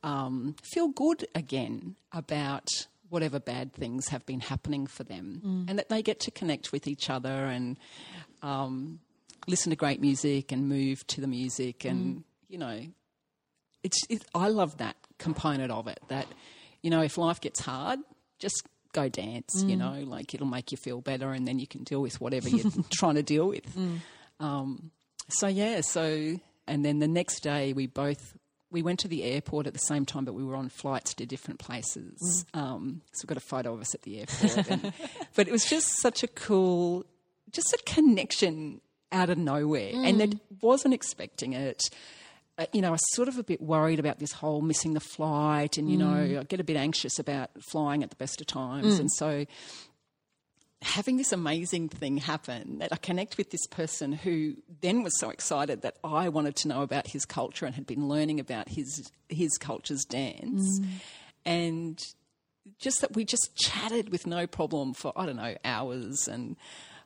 um, 0.04 0.56
feel 0.64 0.88
good 0.88 1.28
again 1.36 1.96
about 2.14 2.70
whatever 3.10 3.40
bad 3.40 3.74
things 3.74 4.08
have 4.10 4.26
been 4.26 4.40
happening 4.40 4.88
for 4.88 5.04
them, 5.04 5.42
and 5.70 5.78
that 5.80 5.90
they 5.90 6.02
get 6.02 6.20
to 6.22 6.32
connect 6.32 6.72
with 6.72 6.88
each 6.88 7.10
other 7.10 7.30
and 7.30 7.78
um, 8.42 9.00
listen 9.48 9.70
to 9.72 9.76
great 9.76 10.00
music 10.00 10.52
and 10.54 10.70
move 10.70 11.06
to 11.08 11.20
the 11.22 11.28
music, 11.28 11.84
and 11.86 12.24
you 12.48 12.58
know, 12.58 12.80
it's. 13.86 14.00
It, 14.10 14.26
I 14.34 14.50
love 14.50 14.78
that 14.78 14.96
component 15.18 15.72
of 15.72 15.88
it. 15.88 16.00
That 16.10 16.28
you 16.82 16.90
know, 16.90 17.02
if 17.02 17.18
life 17.18 17.40
gets 17.40 17.60
hard, 17.60 18.00
just 18.40 18.64
go 18.94 19.10
dance. 19.10 19.64
You 19.66 19.76
know, 19.76 20.04
like 20.06 20.34
it'll 20.34 20.48
make 20.48 20.72
you 20.72 20.78
feel 20.78 21.02
better, 21.02 21.32
and 21.32 21.48
then 21.48 21.60
you 21.60 21.68
can 21.68 21.84
deal 21.84 22.02
with 22.02 22.20
whatever 22.20 22.50
you're 22.50 22.72
trying 22.92 23.16
to 23.16 23.24
deal 23.24 23.48
with. 23.48 23.66
Um, 24.40 24.92
so 25.30 25.48
yeah, 25.48 25.82
so 25.82 26.36
and 26.68 26.84
then 26.86 27.00
the 27.00 27.08
next 27.08 27.42
day 27.42 27.74
we 27.74 27.88
both 27.88 28.36
we 28.72 28.82
went 28.82 29.00
to 29.00 29.08
the 29.08 29.24
airport 29.24 29.68
at 29.68 29.74
the 29.74 29.80
same 29.80 30.06
time, 30.06 30.26
but 30.26 30.34
we 30.34 30.44
were 30.44 30.56
on 30.56 30.68
flights 30.70 31.14
to 31.16 31.26
different 31.26 31.60
places. 31.60 32.46
Um, 32.54 33.02
so 33.14 33.24
we've 33.24 33.30
got 33.30 33.38
a 33.38 33.48
photo 33.48 33.74
of 33.74 33.82
us 33.82 33.94
at 33.96 34.02
the 34.02 34.20
airport, 34.20 34.70
and, 34.70 34.94
but 35.36 35.48
it 35.48 35.52
was 35.52 35.66
just 35.66 35.88
such 36.02 36.24
a 36.24 36.28
cool, 36.28 37.06
just 37.52 37.72
a 37.74 37.80
connection 37.86 38.82
out 39.12 39.30
of 39.30 39.38
nowhere, 39.38 39.92
and 39.94 40.20
that 40.20 40.34
wasn't 40.62 40.94
expecting 40.94 41.54
it. 41.54 41.84
Uh, 42.58 42.66
you 42.72 42.82
know, 42.82 42.90
I 42.90 42.92
was 42.92 43.02
sort 43.14 43.28
of 43.28 43.38
a 43.38 43.44
bit 43.44 43.62
worried 43.62 44.00
about 44.00 44.20
this 44.20 44.32
whole 44.32 44.62
missing 44.62 44.94
the 44.94 45.02
flight, 45.02 45.78
and 45.78 45.90
you 45.90 45.98
know, 45.98 46.40
I 46.40 46.44
get 46.44 46.60
a 46.60 46.64
bit 46.64 46.78
anxious 46.78 47.20
about 47.20 47.50
flying 47.70 48.02
at 48.02 48.10
the 48.10 48.16
best 48.16 48.40
of 48.40 48.48
times, 48.48 48.98
and 49.00 49.12
so 49.12 49.46
having 50.82 51.18
this 51.18 51.32
amazing 51.32 51.90
thing 51.90 52.18
happen 52.18 52.78
that 52.78 52.94
I 52.94 52.98
connect 52.98 53.38
with 53.38 53.50
this 53.50 53.66
person 53.68 54.12
who 54.12 54.56
then 54.82 55.04
was 55.04 55.20
so 55.20 55.30
excited 55.32 55.82
that 55.82 55.98
I 56.04 56.30
wanted 56.30 56.56
to 56.58 56.68
know 56.68 56.84
about 56.84 57.08
his 57.08 57.26
culture 57.26 57.66
and 57.66 57.74
had 57.74 57.88
been 57.88 58.08
learning 58.08 58.40
about 58.40 58.70
his 58.70 59.12
his 59.28 59.58
culture's 59.58 60.06
dance. 60.06 60.80
And 61.44 62.00
just 62.80 63.02
that 63.02 63.16
we 63.16 63.26
just 63.26 63.56
chatted 63.56 64.10
with 64.10 64.28
no 64.28 64.48
problem 64.48 64.94
for 64.94 65.12
I 65.16 65.26
don't 65.26 65.38
know 65.38 65.56
hours 65.66 66.28
and 66.28 66.56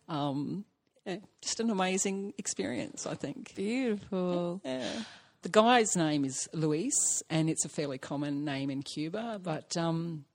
um, 0.07 0.65
yeah, 1.05 1.17
just 1.41 1.59
an 1.59 1.69
amazing 1.69 2.33
experience 2.37 3.05
I 3.05 3.15
think. 3.15 3.55
Beautiful. 3.55 4.61
yeah. 4.65 5.03
The 5.41 5.49
guy's 5.49 5.95
name 5.95 6.25
is 6.25 6.49
Luis, 6.53 7.23
and 7.29 7.49
it's 7.49 7.63
a 7.63 7.69
fairly 7.69 7.97
common 7.97 8.43
name 8.43 8.69
in 8.69 8.83
Cuba. 8.83 9.39
But 9.41 9.77
um, 9.77 10.25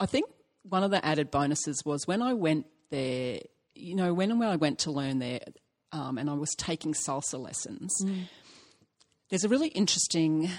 I 0.00 0.06
think 0.06 0.26
one 0.62 0.82
of 0.82 0.90
the 0.90 1.04
added 1.04 1.30
bonuses 1.30 1.82
was 1.84 2.06
when 2.06 2.22
I 2.22 2.32
went 2.32 2.66
there, 2.90 3.40
you 3.74 3.94
know, 3.94 4.14
when, 4.14 4.38
when 4.38 4.48
I 4.48 4.56
went 4.56 4.78
to 4.80 4.90
learn 4.90 5.18
there 5.18 5.40
um, 5.92 6.16
and 6.16 6.30
I 6.30 6.34
was 6.34 6.54
taking 6.56 6.94
salsa 6.94 7.38
lessons, 7.38 7.94
there's 9.28 9.44
a 9.44 9.48
really 9.48 9.68
interesting. 9.68 10.50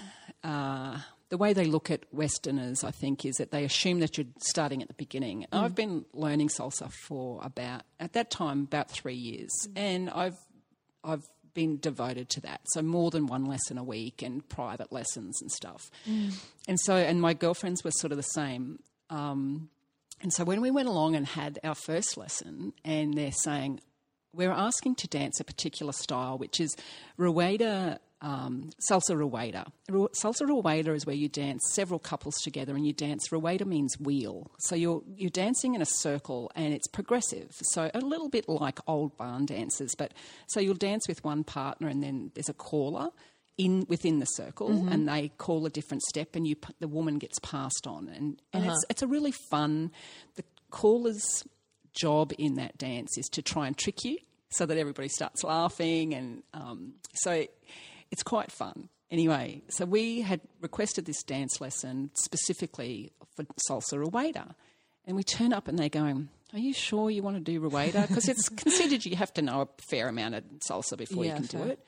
Uh, 0.43 0.99
the 1.29 1.37
way 1.37 1.53
they 1.53 1.65
look 1.65 1.89
at 1.89 2.03
Westerners, 2.11 2.83
I 2.83 2.91
think, 2.91 3.25
is 3.25 3.37
that 3.37 3.49
they 3.49 3.63
assume 3.63 4.01
that 4.01 4.19
you're 4.19 4.27
starting 4.37 4.83
at 4.83 4.87
the 4.87 4.93
beginning. 4.93 5.47
And 5.51 5.65
I've 5.65 5.73
been 5.73 6.05
learning 6.13 6.49
salsa 6.49 6.91
for 6.91 7.39
about, 7.43 7.81
at 7.99 8.13
that 8.13 8.29
time, 8.29 8.61
about 8.63 8.91
three 8.91 9.15
years, 9.15 9.49
and 9.75 10.11
I've 10.11 10.37
I've 11.03 11.27
been 11.53 11.77
devoted 11.77 12.29
to 12.29 12.41
that. 12.41 12.61
So 12.73 12.81
more 12.81 13.11
than 13.11 13.27
one 13.27 13.45
lesson 13.45 13.77
a 13.77 13.83
week 13.83 14.21
and 14.21 14.47
private 14.47 14.91
lessons 14.91 15.41
and 15.41 15.51
stuff. 15.51 15.89
And 16.67 16.79
so, 16.79 16.95
and 16.95 17.21
my 17.21 17.33
girlfriends 17.33 17.83
were 17.83 17.91
sort 17.91 18.11
of 18.11 18.17
the 18.17 18.23
same. 18.23 18.79
Um, 19.09 19.69
and 20.21 20.31
so 20.33 20.43
when 20.43 20.61
we 20.61 20.71
went 20.71 20.87
along 20.87 21.15
and 21.15 21.25
had 21.27 21.59
our 21.63 21.75
first 21.75 22.17
lesson, 22.17 22.73
and 22.85 23.13
they're 23.13 23.31
saying, 23.31 23.81
we're 24.33 24.51
asking 24.51 24.95
to 24.95 25.07
dance 25.07 25.39
a 25.39 25.43
particular 25.43 25.93
style, 25.93 26.37
which 26.37 26.59
is 26.59 26.75
Rueda, 27.17 27.99
um, 28.23 28.69
salsa 28.89 29.15
Rueda. 29.15 29.65
Ru- 29.89 30.09
Salsa 30.19 30.47
Rueda 30.47 30.93
is 30.93 31.05
where 31.05 31.15
you 31.15 31.27
dance 31.27 31.61
several 31.73 31.99
couples 31.99 32.35
together 32.41 32.73
and 32.73 32.87
you 32.87 32.93
dance. 32.93 33.31
Rueda 33.31 33.65
means 33.65 33.99
wheel. 33.99 34.49
So 34.59 34.75
you're, 34.75 35.03
you're 35.17 35.29
dancing 35.29 35.75
in 35.75 35.81
a 35.81 35.85
circle 35.85 36.49
and 36.55 36.73
it's 36.73 36.87
progressive. 36.87 37.51
So 37.61 37.91
a 37.93 37.99
little 37.99 38.29
bit 38.29 38.47
like 38.47 38.79
old 38.87 39.17
barn 39.17 39.45
dances, 39.45 39.93
but 39.95 40.13
so 40.47 40.61
you'll 40.61 40.75
dance 40.75 41.07
with 41.07 41.23
one 41.23 41.43
partner 41.43 41.89
and 41.89 42.01
then 42.01 42.31
there's 42.33 42.49
a 42.49 42.53
caller 42.53 43.09
in 43.57 43.85
within 43.87 44.17
the 44.19 44.25
circle 44.25 44.87
and 44.89 45.07
they 45.07 45.27
call 45.37 45.63
a 45.67 45.69
different 45.69 46.01
step 46.01 46.35
and 46.35 46.47
you 46.47 46.55
the 46.79 46.87
woman 46.87 47.19
gets 47.19 47.37
passed 47.37 47.85
on 47.85 48.07
and, 48.07 48.41
and 48.51 48.65
it's, 48.65 48.83
it's 48.89 49.01
a 49.03 49.07
really 49.07 49.31
fun 49.51 49.91
the 50.37 50.43
caller's 50.71 51.43
job 51.93 52.33
in 52.39 52.55
that 52.55 52.75
dance 52.79 53.15
is 53.15 53.27
to 53.27 53.43
try 53.43 53.67
and 53.67 53.77
trick 53.77 54.03
you 54.03 54.17
so 54.49 54.65
that 54.65 54.79
everybody 54.79 55.07
starts 55.07 55.43
laughing 55.43 56.15
and 56.15 56.41
um, 56.55 56.93
so 57.13 57.45
it's 58.13 58.23
quite 58.23 58.51
fun. 58.51 58.89
Anyway 59.11 59.61
so 59.67 59.85
we 59.85 60.21
had 60.21 60.41
requested 60.61 61.05
this 61.05 61.21
dance 61.21 61.59
lesson 61.59 62.09
specifically 62.13 63.11
for 63.35 63.45
salsa 63.69 63.97
rueda 63.97 64.55
and 65.05 65.15
we 65.15 65.23
turn 65.23 65.53
up 65.53 65.67
and 65.67 65.77
they're 65.77 65.89
going 65.89 66.29
are 66.53 66.59
you 66.59 66.73
sure 66.73 67.09
you 67.09 67.23
want 67.23 67.35
to 67.35 67.41
do 67.41 67.59
rueda 67.59 68.05
because 68.07 68.29
it's 68.29 68.47
considered 68.63 69.05
you 69.05 69.15
have 69.15 69.33
to 69.33 69.41
know 69.41 69.61
a 69.61 69.67
fair 69.81 70.07
amount 70.07 70.35
of 70.35 70.43
salsa 70.67 70.97
before 70.97 71.25
Yeah, 71.25 71.31
you 71.39 71.47
can 71.47 71.59
do 71.59 71.63
it. 71.71 71.79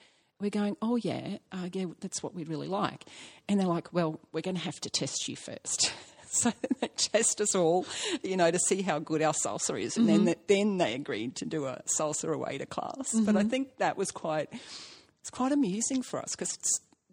We're 0.41 0.50
going, 0.50 0.75
oh 0.82 0.98
yeah, 0.98 1.38
uh, 1.51 1.70
yeah, 1.72 1.86
that's 2.01 2.22
what 2.22 2.36
we'd 2.36 2.50
really 2.50 2.67
like. 2.67 3.05
And 3.48 3.58
they're 3.58 3.67
like, 3.67 3.94
well, 3.94 4.20
we're 4.34 4.41
going 4.41 4.58
to 4.58 4.62
have 4.62 4.79
to 4.82 4.89
test 4.89 5.29
you 5.29 5.38
first. 5.38 5.94
so 6.27 6.51
they 6.82 6.89
test 6.89 7.39
us 7.39 7.55
all, 7.55 7.86
you 8.22 8.36
know, 8.36 8.51
to 8.51 8.60
see 8.60 8.82
how 8.82 9.00
good 9.00 9.22
our 9.22 9.34
salsa 9.34 9.82
is, 9.82 9.96
and 9.96 10.10
then 10.10 10.36
then 10.48 10.77
they 10.77 10.94
agreed 10.94 11.36
to 11.38 11.46
do 11.46 11.65
a 11.65 11.82
salsa 11.86 12.27
Rueda 12.27 12.65
class. 12.65 13.13
But 13.13 13.38
I 13.38 13.44
think 13.44 13.77
that 13.77 13.98
was 13.98 14.12
quite 14.12 14.50
it's 15.25 15.32
quite 15.32 15.51
amusing 15.51 16.03
for 16.03 16.20
us 16.20 16.36
because 16.38 16.55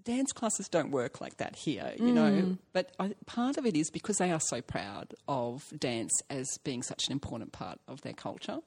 dance 0.04 0.32
classes 0.32 0.68
don't 0.68 0.90
work 0.90 1.22
like 1.22 1.38
that 1.38 1.56
here, 1.56 1.94
you 1.96 2.12
know. 2.12 2.58
But 2.74 2.92
I, 3.00 3.14
part 3.24 3.56
of 3.56 3.64
it 3.64 3.74
is 3.74 3.90
because 3.90 4.18
they 4.18 4.30
are 4.30 4.38
so 4.38 4.60
proud 4.60 5.14
of 5.28 5.72
dance 5.78 6.12
as 6.28 6.46
being 6.62 6.82
such 6.82 7.06
an 7.06 7.12
important 7.12 7.52
part 7.52 7.80
of 7.88 8.02
their 8.02 8.12
culture. 8.12 8.58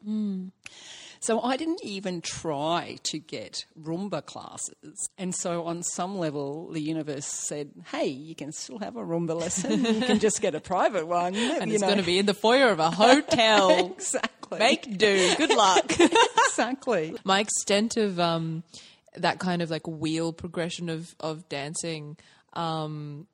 So 1.19 1.41
I 1.41 1.57
didn't 1.57 1.83
even 1.83 2.21
try 2.21 2.97
to 3.03 3.19
get 3.19 3.65
rumba 3.79 4.25
classes. 4.25 5.09
And 5.15 5.35
so 5.35 5.65
on 5.65 5.83
some 5.83 6.17
level, 6.17 6.71
the 6.71 6.81
universe 6.81 7.27
said, 7.27 7.69
hey, 7.91 8.07
you 8.07 8.33
can 8.33 8.51
still 8.51 8.79
have 8.79 8.95
a 8.95 9.01
rumba 9.03 9.39
lesson. 9.39 9.85
You 9.85 10.01
can 10.01 10.17
just 10.27 10.41
get 10.41 10.55
a 10.55 10.59
private 10.59 11.05
one. 11.05 11.35
And 11.35 11.71
it's 11.71 11.83
going 11.83 11.97
to 11.97 12.03
be 12.03 12.17
in 12.17 12.25
the 12.25 12.33
foyer 12.33 12.69
of 12.69 12.79
a 12.79 12.89
hotel. 12.89 13.93
Exactly. 13.95 14.59
Make 14.59 14.97
do. 14.97 15.35
Good 15.35 15.55
luck. 15.55 15.91
exactly. 16.47 17.15
My 17.23 17.39
extent 17.39 17.97
of 17.97 18.19
um, 18.19 18.63
that 19.17 19.39
kind 19.39 19.61
of 19.61 19.69
like 19.69 19.87
wheel 19.87 20.33
progression 20.33 20.89
of 20.89 21.15
of 21.19 21.47
dancing. 21.49 22.17
Um, 22.53 23.27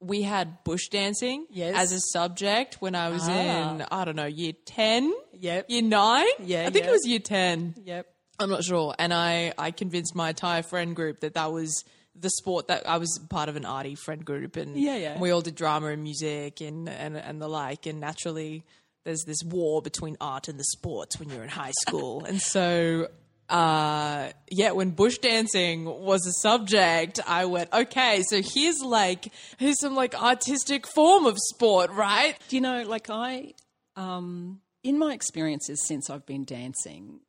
we 0.00 0.22
had 0.22 0.62
bush 0.64 0.88
dancing 0.88 1.46
Yes. 1.50 1.74
as 1.76 1.92
a 1.92 2.00
subject 2.12 2.76
when 2.80 2.94
I 2.94 3.08
was 3.08 3.22
Ah. 3.28 3.32
in 3.72 3.82
I 3.90 4.04
don't 4.04 4.16
know 4.16 4.26
year 4.26 4.52
ten, 4.64 5.12
Yep. 5.32 5.66
year 5.68 5.82
nine. 5.82 6.26
Yeah, 6.38 6.66
I 6.66 6.70
think 6.70 6.84
yeah. 6.84 6.90
it 6.90 6.92
was 6.92 7.06
year 7.06 7.18
ten. 7.18 7.74
Yep. 7.84 8.06
I'm 8.40 8.50
not 8.50 8.62
sure. 8.62 8.94
And 8.98 9.12
I, 9.12 9.52
I 9.58 9.72
convinced 9.72 10.14
my 10.14 10.28
entire 10.28 10.62
friend 10.62 10.94
group 10.94 11.20
that 11.20 11.34
that 11.34 11.50
was 11.50 11.82
the 12.14 12.30
sport 12.30 12.68
that 12.68 12.88
I 12.88 12.98
was 12.98 13.18
part 13.28 13.48
of 13.48 13.56
an 13.56 13.64
arty 13.64 13.96
friend 13.96 14.24
group 14.24 14.56
and 14.56 14.76
Yeah, 14.76 14.96
yeah. 14.96 15.18
we 15.18 15.30
all 15.32 15.40
did 15.40 15.56
drama 15.56 15.88
and 15.88 16.02
music 16.04 16.60
and, 16.60 16.88
and, 16.88 17.16
and 17.16 17.42
the 17.42 17.48
like. 17.48 17.86
And 17.86 17.98
naturally 17.98 18.64
there's 19.04 19.24
this 19.26 19.42
war 19.44 19.82
between 19.82 20.16
art 20.20 20.46
and 20.46 20.58
the 20.58 20.64
sports 20.64 21.18
when 21.18 21.28
you're 21.30 21.42
in 21.42 21.48
high 21.48 21.72
school. 21.86 22.24
and 22.24 22.40
so, 22.40 23.08
uh, 23.48 24.28
yeah, 24.50 24.72
when 24.72 24.90
bush 24.90 25.18
dancing 25.18 25.84
was 25.84 26.26
a 26.26 26.32
subject, 26.42 27.20
I 27.26 27.46
went, 27.46 27.72
okay, 27.72 28.22
so 28.28 28.42
here's 28.42 28.80
like, 28.80 29.32
here's 29.56 29.80
some 29.80 29.94
like 29.94 30.20
artistic 30.20 30.86
form 30.86 31.26
of 31.26 31.36
sport, 31.38 31.90
right? 31.90 32.36
Do 32.48 32.56
you 32.56 32.62
know, 32.62 32.82
like 32.82 33.08
I, 33.10 33.54
um, 33.96 34.60
in 34.82 34.98
my 34.98 35.12
experiences 35.12 35.82
since 35.86 36.10
I've 36.10 36.26
been 36.26 36.44
dancing, 36.44 37.20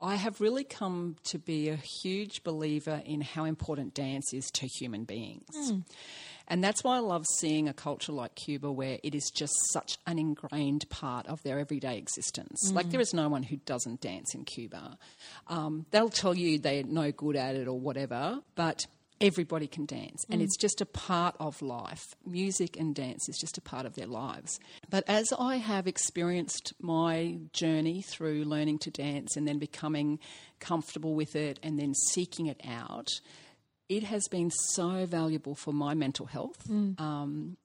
I 0.00 0.16
have 0.16 0.40
really 0.40 0.64
come 0.64 1.16
to 1.24 1.38
be 1.38 1.68
a 1.68 1.78
huge 2.02 2.42
believer 2.42 3.00
in 3.06 3.20
how 3.20 3.44
important 3.44 3.94
dance 3.94 4.34
is 4.34 4.50
to 4.54 4.66
human 4.66 5.04
beings. 5.04 5.72
And 6.48 6.62
that's 6.62 6.82
why 6.84 6.96
I 6.96 7.00
love 7.00 7.24
seeing 7.38 7.68
a 7.68 7.72
culture 7.72 8.12
like 8.12 8.34
Cuba 8.34 8.70
where 8.70 8.98
it 9.02 9.14
is 9.14 9.30
just 9.34 9.54
such 9.72 9.98
an 10.06 10.18
ingrained 10.18 10.88
part 10.90 11.26
of 11.26 11.42
their 11.42 11.58
everyday 11.58 11.98
existence. 11.98 12.70
Like, 12.72 12.90
there 12.90 13.00
is 13.00 13.14
no 13.14 13.28
one 13.28 13.42
who 13.42 13.56
doesn't 13.56 14.00
dance 14.00 14.34
in 14.34 14.44
Cuba. 14.44 14.98
Um, 15.48 15.86
they'll 15.90 16.08
tell 16.08 16.34
you 16.34 16.58
they're 16.58 16.82
no 16.84 17.12
good 17.12 17.36
at 17.36 17.56
it 17.56 17.68
or 17.68 17.78
whatever, 17.78 18.40
but 18.54 18.86
everybody 19.22 19.68
can 19.68 19.86
dance 19.86 20.24
and 20.28 20.42
it's 20.42 20.56
just 20.56 20.80
a 20.80 20.86
part 20.86 21.36
of 21.38 21.62
life. 21.62 22.02
Music 22.26 22.76
and 22.76 22.92
dance 22.92 23.28
is 23.28 23.38
just 23.38 23.56
a 23.56 23.60
part 23.60 23.86
of 23.86 23.94
their 23.94 24.06
lives. 24.06 24.58
But 24.90 25.04
as 25.06 25.32
I 25.38 25.56
have 25.56 25.86
experienced 25.86 26.72
my 26.80 27.38
journey 27.52 28.02
through 28.02 28.44
learning 28.44 28.80
to 28.80 28.90
dance 28.90 29.36
and 29.36 29.46
then 29.46 29.58
becoming 29.58 30.18
comfortable 30.58 31.14
with 31.14 31.36
it 31.36 31.60
and 31.62 31.78
then 31.78 31.94
seeking 31.94 32.46
it 32.46 32.60
out, 32.66 33.08
it 33.96 34.04
has 34.04 34.26
been 34.30 34.50
so 34.50 35.04
valuable 35.06 35.54
for 35.54 35.72
my 35.72 35.94
mental 35.94 36.26
health. 36.26 36.68
Um, 36.98 37.56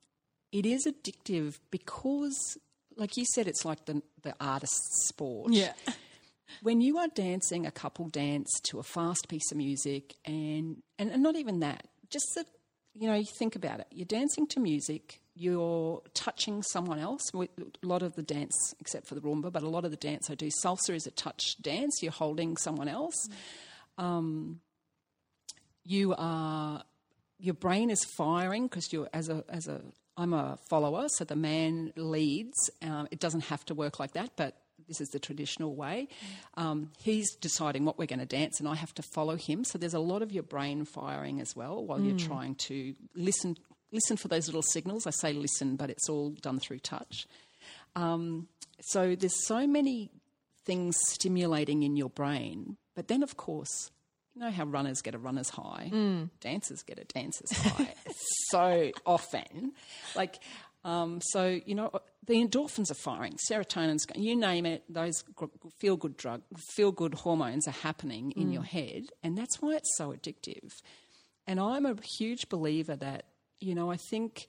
it 0.52 0.66
is 0.66 0.86
addictive 0.86 1.58
because, 1.70 2.58
like 2.96 3.16
you 3.16 3.24
said, 3.34 3.48
it's 3.48 3.64
like 3.64 3.86
the, 3.86 4.02
the 4.22 4.34
artist's 4.40 5.08
sport. 5.08 5.52
Yeah. 5.52 5.72
when 6.62 6.80
you 6.80 6.98
are 6.98 7.08
dancing 7.08 7.66
a 7.66 7.70
couple 7.70 8.08
dance 8.08 8.48
to 8.64 8.78
a 8.78 8.82
fast 8.82 9.28
piece 9.28 9.50
of 9.50 9.56
music 9.56 10.14
and, 10.24 10.82
and 10.98 11.10
and 11.10 11.22
not 11.22 11.36
even 11.36 11.60
that 11.60 11.86
just 12.08 12.26
that 12.36 12.46
you 12.94 13.06
know 13.06 13.14
you 13.14 13.26
think 13.38 13.56
about 13.56 13.80
it. 13.80 13.86
You're 13.90 14.06
dancing 14.06 14.46
to 14.48 14.60
music 14.60 15.20
you're 15.40 16.02
touching 16.14 16.64
someone 16.64 16.98
else 16.98 17.22
a 17.32 17.46
lot 17.86 18.02
of 18.02 18.16
the 18.16 18.24
dance 18.24 18.74
except 18.80 19.06
for 19.06 19.14
the 19.14 19.20
rumba 19.20 19.52
but 19.52 19.62
a 19.62 19.68
lot 19.68 19.84
of 19.84 19.92
the 19.92 19.96
dance 19.96 20.28
i 20.28 20.34
do 20.34 20.50
salsa 20.64 20.92
is 20.92 21.06
a 21.06 21.12
touch 21.12 21.54
dance 21.62 22.02
you're 22.02 22.10
holding 22.10 22.56
someone 22.56 22.88
else. 22.88 23.28
Um, 23.98 24.60
you 25.88 26.14
are 26.16 26.82
your 27.40 27.54
brain 27.54 27.90
is 27.90 28.04
firing 28.16 28.64
because 28.64 28.92
you're 28.92 29.08
as 29.12 29.28
a 29.28 29.42
as 29.48 29.66
a 29.66 29.80
I'm 30.16 30.34
a 30.34 30.58
follower, 30.68 31.06
so 31.08 31.24
the 31.24 31.36
man 31.36 31.92
leads. 31.96 32.70
Um, 32.82 33.06
it 33.10 33.20
doesn't 33.20 33.42
have 33.42 33.64
to 33.66 33.74
work 33.74 34.00
like 34.00 34.12
that, 34.12 34.30
but 34.36 34.56
this 34.88 35.00
is 35.00 35.08
the 35.10 35.20
traditional 35.20 35.76
way. 35.76 36.08
Um, 36.54 36.90
he's 36.98 37.34
deciding 37.36 37.84
what 37.84 37.98
we're 37.98 38.06
going 38.06 38.18
to 38.18 38.26
dance, 38.26 38.58
and 38.58 38.68
I 38.68 38.74
have 38.74 38.92
to 38.94 39.02
follow 39.02 39.36
him. 39.36 39.62
So 39.64 39.78
there's 39.78 39.94
a 39.94 40.00
lot 40.00 40.22
of 40.22 40.32
your 40.32 40.42
brain 40.42 40.84
firing 40.84 41.40
as 41.40 41.54
well 41.54 41.84
while 41.84 42.00
you're 42.00 42.18
trying 42.18 42.56
to 42.56 42.94
listen. 43.14 43.56
Listen 43.90 44.18
for 44.18 44.28
those 44.28 44.46
little 44.46 44.62
signals. 44.62 45.06
I 45.06 45.10
say 45.10 45.32
listen, 45.32 45.76
but 45.76 45.88
it's 45.88 46.10
all 46.10 46.30
done 46.42 46.58
through 46.58 46.80
touch. 46.80 47.26
Um, 47.96 48.48
so 48.82 49.14
there's 49.14 49.46
so 49.46 49.66
many 49.66 50.10
things 50.66 50.94
stimulating 51.06 51.82
in 51.84 51.96
your 51.96 52.10
brain, 52.10 52.76
but 52.94 53.08
then 53.08 53.22
of 53.22 53.38
course 53.38 53.90
you 54.38 54.44
know 54.44 54.50
how 54.52 54.64
runners 54.64 55.02
get 55.02 55.14
a 55.14 55.18
runner's 55.18 55.50
high, 55.50 55.90
dancers 56.40 56.82
get 56.84 56.98
a 56.98 57.04
dancer's 57.04 57.50
high 57.50 57.94
so 58.50 58.92
often. 59.04 59.72
Like, 60.14 60.38
um, 60.84 61.20
so, 61.20 61.58
you 61.66 61.74
know, 61.74 61.90
the 62.24 62.34
endorphins 62.34 62.90
are 62.90 62.94
firing, 62.94 63.36
serotonin's, 63.50 64.06
going, 64.06 64.22
you 64.24 64.36
name 64.36 64.64
it, 64.64 64.84
those 64.88 65.24
feel 65.78 65.96
good 65.96 66.16
drug, 66.16 66.42
feel 66.76 66.92
good 66.92 67.14
hormones 67.14 67.66
are 67.66 67.72
happening 67.72 68.32
in 68.36 68.52
your 68.52 68.62
head. 68.62 69.06
And 69.24 69.36
that's 69.36 69.60
why 69.60 69.74
it's 69.74 69.96
so 69.96 70.12
addictive. 70.12 70.72
And 71.46 71.58
I'm 71.58 71.84
a 71.84 71.96
huge 72.18 72.48
believer 72.48 72.94
that, 72.94 73.24
you 73.58 73.74
know, 73.74 73.90
I 73.90 73.96
think 73.96 74.46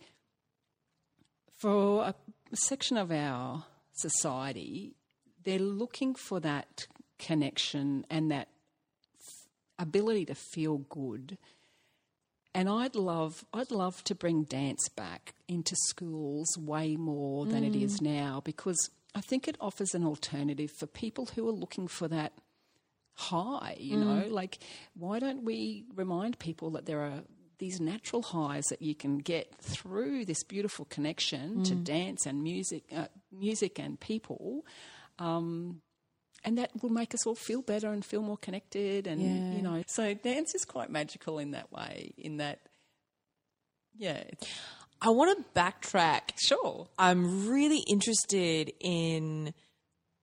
for 1.58 2.04
a 2.04 2.14
section 2.54 2.96
of 2.98 3.12
our 3.12 3.66
society, 3.94 4.94
they're 5.44 5.58
looking 5.58 6.14
for 6.14 6.40
that 6.42 6.86
connection 7.18 8.06
and 8.10 8.30
that 8.32 8.50
ability 9.80 10.26
to 10.26 10.36
feel 10.36 10.78
good. 10.78 11.38
And 12.54 12.68
I'd 12.68 12.96
love, 12.96 13.46
I'd 13.54 13.72
love 13.72 14.04
to 14.06 14.16
bring 14.16 14.44
dance 14.44 14.90
back 14.90 15.34
into 15.48 15.76
schools 15.88 16.58
way 16.58 16.96
more 16.96 17.46
than 17.46 17.64
it 17.64 17.76
is 17.76 18.02
now 18.02 18.42
because 18.44 18.90
I 19.16 19.22
think 19.22 19.48
it 19.48 19.56
offers 19.62 19.94
an 19.96 20.04
alternative 20.04 20.72
for 20.72 20.88
people 20.88 21.28
who 21.36 21.48
are 21.48 21.54
looking 21.54 21.88
for 21.88 22.08
that 22.08 22.34
high, 23.14 23.76
you 23.80 23.98
know? 23.98 24.26
Like, 24.30 24.60
why 24.96 25.20
don't 25.20 25.44
we 25.44 25.86
remind 25.96 26.40
people 26.40 26.72
that 26.72 26.86
there 26.86 27.02
are 27.02 27.22
these 27.60 27.80
natural 27.82 28.22
highs 28.22 28.66
that 28.70 28.82
you 28.82 28.96
can 28.96 29.18
get 29.18 29.54
through 29.60 30.26
this 30.26 30.44
beautiful 30.44 30.86
connection 30.86 31.64
to 31.66 31.76
dance 31.76 32.26
and 32.26 32.42
music, 32.42 32.84
uh, 32.96 33.08
music 33.32 33.78
and 33.78 34.00
people, 34.00 34.66
um, 35.20 35.82
and 36.44 36.58
that 36.58 36.72
will 36.82 36.90
make 36.90 37.14
us 37.14 37.26
all 37.28 37.36
feel 37.36 37.62
better 37.62 37.92
and 37.92 38.04
feel 38.06 38.22
more 38.22 38.38
connected. 38.38 39.08
And 39.08 39.22
Yeah. 39.22 39.56
you 39.56 39.62
know, 39.62 39.84
so 39.88 40.14
dance 40.14 40.54
is 40.56 40.66
quite 40.66 40.90
magical 40.90 41.40
in 41.40 41.52
that 41.52 41.72
way. 41.72 42.14
In 42.18 42.38
that, 42.38 42.60
yeah, 43.98 44.24
I 45.02 45.10
want 45.10 45.38
to 45.38 45.60
backtrack. 45.60 46.32
sure, 46.38 46.88
I'm 46.98 47.48
really 47.50 47.84
interested 47.88 48.72
in 48.80 49.54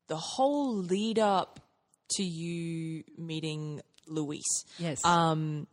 the 0.08 0.16
whole 0.16 0.75
lead 0.76 1.18
up 1.18 1.61
to 2.11 2.23
you 2.23 3.02
meeting 3.18 3.80
Luis. 4.06 4.44
yes, 4.78 5.04
Um, 5.04 5.66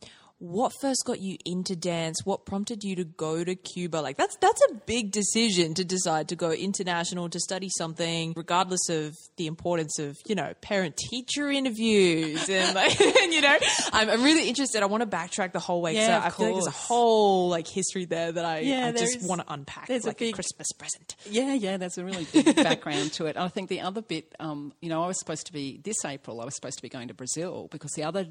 what 0.43 0.73
first 0.81 1.03
got 1.05 1.21
you 1.21 1.38
into 1.45 1.73
dance? 1.73 2.25
What 2.25 2.45
prompted 2.45 2.83
you 2.83 2.97
to 2.97 3.05
go 3.05 3.45
to 3.45 3.55
Cuba? 3.55 3.97
Like 3.97 4.17
that's 4.17 4.35
that's 4.41 4.62
a 4.69 4.73
big 4.73 5.12
decision 5.12 5.73
to 5.75 5.85
decide 5.85 6.27
to 6.29 6.35
go 6.35 6.51
international 6.51 7.29
to 7.29 7.39
study 7.39 7.69
something, 7.77 8.33
regardless 8.35 8.89
of 8.89 9.15
the 9.38 9.47
importance 9.47 10.00
of 10.00 10.17
you 10.27 10.35
know 10.35 10.53
parent 10.59 10.97
teacher 10.97 11.50
interviews 11.50 12.50
and 12.50 12.75
like 12.75 13.00
and, 13.00 13.33
you 13.33 13.39
know 13.39 13.57
I'm, 13.93 14.09
I'm 14.09 14.21
really 14.23 14.50
interested. 14.50 14.83
I 14.83 14.88
want 14.88 15.01
to 15.01 15.07
backtrack 15.07 15.53
the 15.53 15.59
whole 15.59 15.81
way. 15.81 15.95
Yeah, 15.95 16.19
I, 16.19 16.25
I 16.25 16.27
of 16.27 16.35
feel 16.35 16.45
like 16.47 16.55
there's 16.55 16.67
a 16.67 16.71
whole 16.71 17.47
like 17.47 17.67
history 17.67 18.03
there 18.03 18.31
that 18.33 18.43
I, 18.43 18.59
Yeah, 18.59 18.88
I 18.88 18.91
just 18.91 19.17
is- 19.17 19.27
want 19.27 19.41
to 19.47 19.53
unpack 19.53 19.88
there's 19.88 20.03
a 20.03 20.07
like 20.07 20.17
a, 20.17 20.25
big- 20.25 20.33
Christmas 20.35 20.71
present. 20.73 21.15
Yeah, 21.29 21.53
yeah, 21.53 21.77
there's 21.77 21.97
a 21.97 22.03
really 22.03 22.27
big 22.33 22.53
background 22.57 23.13
to 23.13 23.27
it. 23.27 23.38
I 23.38 23.47
think 23.47 23.69
the 23.69 23.79
other 23.79 24.01
bit, 24.01 24.35
um, 24.41 24.73
you 24.81 24.89
know, 24.89 25.01
I 25.03 25.07
was 25.07 25.17
supposed 25.19 25.45
to 25.47 25.53
be 25.53 25.79
this 25.85 26.03
April. 26.03 26.41
I 26.41 26.45
was 26.45 26.55
supposed 26.55 26.75
to 26.77 26.81
be 26.81 26.89
going 26.89 27.07
to 27.07 27.13
Brazil 27.13 27.69
because 27.71 27.91
the 27.95 28.03
other, 28.03 28.25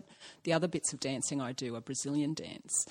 the 0.45 0.53
other 0.53 0.69
bits 0.69 0.93
of 0.93 1.01
dancing 1.01 1.41
I 1.41 1.53
do 1.53 1.75
are 1.75 1.81
Brazilian 2.03 2.35
dance, 2.35 2.87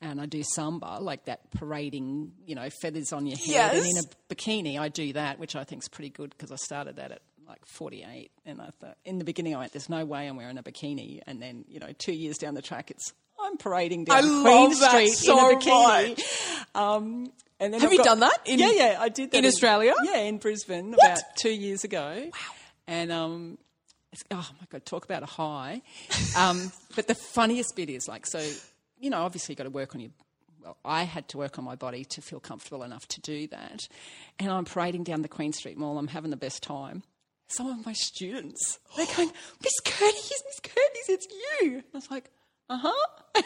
and 0.00 0.20
I 0.20 0.26
do 0.26 0.42
samba, 0.42 0.98
like 1.00 1.26
that 1.26 1.50
parading, 1.52 2.32
you 2.46 2.54
know, 2.54 2.68
feathers 2.82 3.12
on 3.12 3.26
your 3.26 3.36
head, 3.38 3.74
and 3.76 3.84
in 3.86 3.96
a 3.98 4.34
bikini. 4.34 4.78
I 4.78 4.88
do 4.88 5.12
that, 5.14 5.38
which 5.38 5.56
I 5.56 5.64
think 5.64 5.82
is 5.82 5.88
pretty 5.88 6.10
good 6.10 6.30
because 6.30 6.50
I 6.50 6.56
started 6.56 6.96
that 6.96 7.12
at 7.12 7.22
like 7.46 7.64
48, 7.66 8.30
and 8.46 8.60
I 8.60 8.70
thought 8.80 8.96
in 9.04 9.18
the 9.18 9.24
beginning 9.24 9.54
I 9.54 9.58
went, 9.58 9.72
"There's 9.72 9.88
no 9.90 10.04
way 10.04 10.26
I'm 10.26 10.36
wearing 10.36 10.58
a 10.58 10.62
bikini," 10.62 11.20
and 11.26 11.40
then 11.42 11.64
you 11.68 11.78
know, 11.80 11.92
two 11.98 12.12
years 12.14 12.38
down 12.38 12.54
the 12.54 12.62
track, 12.62 12.90
it's 12.90 13.12
I'm 13.40 13.56
parading 13.58 14.04
down 14.04 14.24
I 14.24 14.42
Queen 14.42 14.74
Street 14.74 15.08
so 15.08 15.50
in 15.50 15.56
a 15.56 15.60
bikini. 15.60 16.24
Um, 16.74 17.32
and 17.60 17.72
then 17.72 17.80
Have 17.80 17.88
I've 17.88 17.92
you 17.92 17.98
got- 17.98 18.04
done 18.06 18.20
that 18.20 18.40
in- 18.46 18.58
yeah, 18.58 18.70
yeah, 18.72 18.96
I 18.98 19.08
did 19.10 19.30
that 19.30 19.38
in 19.38 19.44
Australia? 19.46 19.94
Yeah, 20.04 20.18
in 20.18 20.38
Brisbane 20.38 20.94
about 20.94 21.18
two 21.38 21.50
years 21.52 21.84
ago. 21.84 22.22
Wow. 22.32 22.38
And 22.86 23.12
um, 23.12 23.58
oh 24.30 24.50
my 24.60 24.66
god, 24.70 24.84
talk 24.84 25.04
about 25.04 25.22
a 25.22 25.26
high. 25.26 25.82
Um, 26.36 26.72
but 26.94 27.06
the 27.06 27.14
funniest 27.14 27.76
bit 27.76 27.88
is 27.88 28.08
like, 28.08 28.26
so 28.26 28.40
you 28.98 29.10
know, 29.10 29.22
obviously 29.22 29.52
you've 29.52 29.58
got 29.58 29.64
to 29.64 29.70
work 29.70 29.94
on 29.94 30.00
your. 30.00 30.10
Well, 30.62 30.78
I 30.84 31.02
had 31.02 31.28
to 31.28 31.38
work 31.38 31.58
on 31.58 31.64
my 31.64 31.74
body 31.74 32.06
to 32.06 32.22
feel 32.22 32.40
comfortable 32.40 32.84
enough 32.84 33.06
to 33.08 33.20
do 33.20 33.46
that, 33.48 33.86
and 34.38 34.50
I'm 34.50 34.64
parading 34.64 35.04
down 35.04 35.22
the 35.22 35.28
Queen 35.28 35.52
Street 35.52 35.76
Mall. 35.76 35.98
I'm 35.98 36.08
having 36.08 36.30
the 36.30 36.36
best 36.36 36.62
time. 36.62 37.02
Some 37.48 37.68
of 37.68 37.84
my 37.84 37.92
students, 37.92 38.78
they're 38.96 39.06
going, 39.14 39.30
Miss 39.62 39.80
Curtis, 39.84 40.42
Miss 40.46 40.60
Curtis, 40.62 41.08
it's 41.08 41.26
you. 41.30 41.82
I 41.92 41.96
was 41.96 42.10
like, 42.10 42.30
uh 42.70 42.78
huh. 42.80 43.42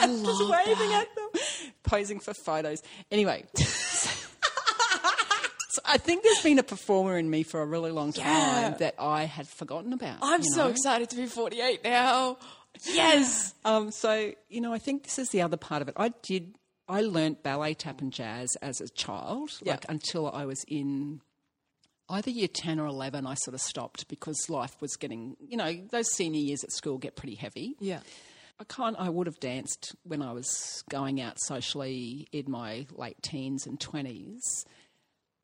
I'm 0.00 0.24
just 0.24 0.48
waving 0.48 0.92
at 0.92 1.14
them, 1.14 1.42
posing 1.82 2.20
for 2.20 2.34
photos. 2.34 2.82
Anyway, 3.10 3.44
so 5.72 5.82
I 5.84 5.98
think 5.98 6.22
there's 6.22 6.42
been 6.42 6.58
a 6.58 6.62
performer 6.62 7.16
in 7.18 7.28
me 7.30 7.42
for 7.42 7.60
a 7.62 7.66
really 7.66 7.90
long 7.90 8.12
time 8.12 8.26
Yeah. 8.26 8.70
that 8.78 8.94
I 8.98 9.24
had 9.24 9.48
forgotten 9.48 9.92
about. 9.92 10.18
I'm 10.22 10.42
so 10.42 10.64
know? 10.64 10.68
excited 10.70 11.10
to 11.10 11.16
be 11.16 11.26
48 11.26 11.82
now. 11.84 12.38
Yes. 12.90 13.54
Um, 13.64 13.90
so 13.92 14.32
you 14.48 14.60
know, 14.60 14.72
I 14.72 14.78
think 14.78 15.04
this 15.04 15.18
is 15.18 15.28
the 15.28 15.42
other 15.42 15.56
part 15.56 15.82
of 15.82 15.88
it. 15.88 15.94
I 15.96 16.08
did. 16.22 16.54
I 16.88 17.02
learnt 17.02 17.42
ballet, 17.44 17.74
tap, 17.74 18.00
and 18.00 18.12
jazz 18.12 18.48
as 18.60 18.80
a 18.80 18.88
child, 18.88 19.50
Yeah. 19.62 19.72
like 19.74 19.86
until 19.88 20.28
I 20.30 20.46
was 20.46 20.64
in 20.66 21.20
either 22.08 22.30
year 22.30 22.48
ten 22.48 22.80
or 22.80 22.86
eleven. 22.86 23.24
I 23.26 23.34
sort 23.34 23.54
of 23.54 23.60
stopped 23.60 24.08
because 24.08 24.36
life 24.50 24.74
was 24.80 24.96
getting, 24.96 25.36
you 25.40 25.56
know, 25.56 25.72
those 25.90 26.12
senior 26.12 26.40
years 26.40 26.64
at 26.64 26.72
school 26.72 26.98
get 26.98 27.14
pretty 27.14 27.36
heavy. 27.36 27.76
Yeah. 27.78 28.00
I 28.58 28.64
can't. 28.64 28.96
I 28.98 29.08
would 29.08 29.26
have 29.28 29.38
danced 29.40 29.94
when 30.02 30.20
I 30.20 30.32
was 30.32 30.82
going 30.90 31.20
out 31.20 31.36
socially 31.40 32.26
in 32.32 32.50
my 32.50 32.86
late 32.92 33.22
teens 33.22 33.64
and 33.66 33.78
twenties, 33.80 34.42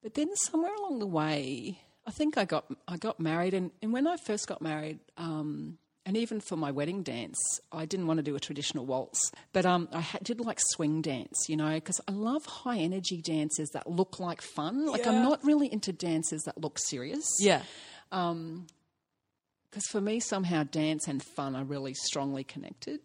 but 0.02 0.14
then 0.14 0.28
somewhere 0.46 0.74
along 0.74 0.98
the 0.98 1.06
way, 1.06 1.78
I 2.06 2.10
think 2.10 2.38
I 2.38 2.44
got 2.44 2.66
I 2.86 2.96
got 2.96 3.20
married, 3.20 3.54
and, 3.54 3.70
and 3.82 3.92
when 3.92 4.06
I 4.06 4.16
first 4.16 4.46
got 4.46 4.62
married, 4.62 4.98
um, 5.16 5.78
and 6.06 6.16
even 6.16 6.40
for 6.40 6.56
my 6.56 6.70
wedding 6.70 7.02
dance, 7.02 7.36
I 7.70 7.84
didn't 7.84 8.06
want 8.06 8.16
to 8.16 8.22
do 8.22 8.34
a 8.34 8.40
traditional 8.40 8.86
waltz, 8.86 9.30
but 9.52 9.66
um, 9.66 9.88
I 9.92 10.00
had, 10.00 10.24
did 10.24 10.40
like 10.40 10.58
swing 10.58 11.02
dance, 11.02 11.48
you 11.48 11.56
know, 11.56 11.74
because 11.74 12.00
I 12.08 12.12
love 12.12 12.46
high 12.46 12.78
energy 12.78 13.20
dances 13.20 13.68
that 13.74 13.90
look 13.90 14.18
like 14.18 14.40
fun. 14.40 14.86
Like 14.86 15.02
Yeah. 15.04 15.10
I'm 15.10 15.22
not 15.22 15.44
really 15.44 15.70
into 15.70 15.92
dances 15.92 16.44
that 16.44 16.58
look 16.58 16.78
serious. 16.78 17.26
Yeah. 17.40 17.62
because 18.10 19.84
for 19.90 20.00
me 20.00 20.18
somehow 20.18 20.62
dance 20.62 21.06
and 21.08 21.22
fun 21.22 21.54
are 21.54 21.64
really 21.64 21.92
strongly 21.92 22.42
connected 22.42 23.00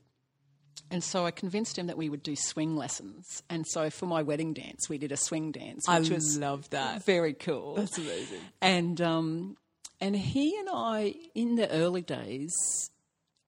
and 0.92 1.04
so 1.04 1.26
i 1.26 1.32
convinced 1.32 1.78
him 1.78 1.88
that 1.88 1.98
we 1.98 2.10
would 2.10 2.24
do 2.24 2.36
swing 2.36 2.76
lessons 2.76 3.44
and 3.50 3.66
so 3.68 3.90
for 3.90 4.06
my 4.06 4.22
wedding 4.22 4.54
dance 4.54 4.88
we 4.90 4.98
did 4.98 5.12
a 5.12 5.18
swing 5.18 5.52
dance 5.52 5.84
I 5.88 6.00
which 6.00 6.10
was 6.10 6.38
love 6.38 6.70
that. 6.72 7.04
very 7.06 7.34
cool 7.34 7.76
That's 7.76 7.98
amazing. 7.98 8.40
and 8.62 9.00
um, 9.02 9.58
and 10.02 10.16
he 10.16 10.58
and 10.60 10.70
i 10.72 11.16
in 11.36 11.56
the 11.56 11.70
early 11.72 12.02
days 12.02 12.54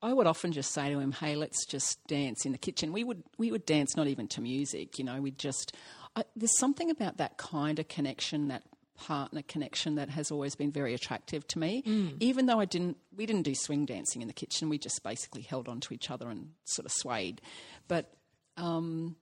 I 0.01 0.13
would 0.13 0.27
often 0.27 0.51
just 0.51 0.71
say 0.71 0.91
to 0.91 0.99
him, 0.99 1.13
"Hey, 1.13 1.35
let's 1.35 1.65
just 1.65 1.97
dance 2.05 2.45
in 2.45 2.51
the 2.51 2.59
kitchen." 2.59 2.93
We 2.93 3.03
would 3.03 3.23
we 3.39 3.49
would 3.49 3.65
dance 3.65 3.95
not 3.95 4.05
even 4.05 4.27
to 4.27 4.41
music, 4.41 4.99
you 4.99 5.05
know. 5.05 5.19
We'd 5.19 5.39
just 5.39 5.75
I, 6.15 6.23
there's 6.35 6.55
something 6.59 6.91
about 6.91 7.17
that 7.17 7.37
kind 7.37 7.79
of 7.79 7.87
connection, 7.87 8.49
that 8.49 8.61
partner 8.97 9.41
connection, 9.47 9.95
that 9.95 10.09
has 10.09 10.31
always 10.31 10.55
been 10.55 10.71
very 10.71 10.93
attractive 10.93 11.47
to 11.49 11.59
me. 11.59 11.83
Even 12.19 12.45
though 12.45 12.59
I 12.59 12.65
didn't, 12.65 12.97
we 13.15 13.25
didn't 13.25 13.43
do 13.43 13.55
swing 13.55 13.85
dancing 13.85 14.21
in 14.21 14.27
the 14.27 14.33
kitchen. 14.33 14.69
We 14.69 14.77
just 14.77 15.01
basically 15.03 15.41
held 15.41 15.67
on 15.67 15.79
to 15.81 15.93
each 15.93 16.09
other 16.09 16.29
and 16.29 16.51
sort 16.63 16.85
of 16.85 16.91
swayed. 16.91 17.41
But 17.87 18.11
um, 18.57 19.15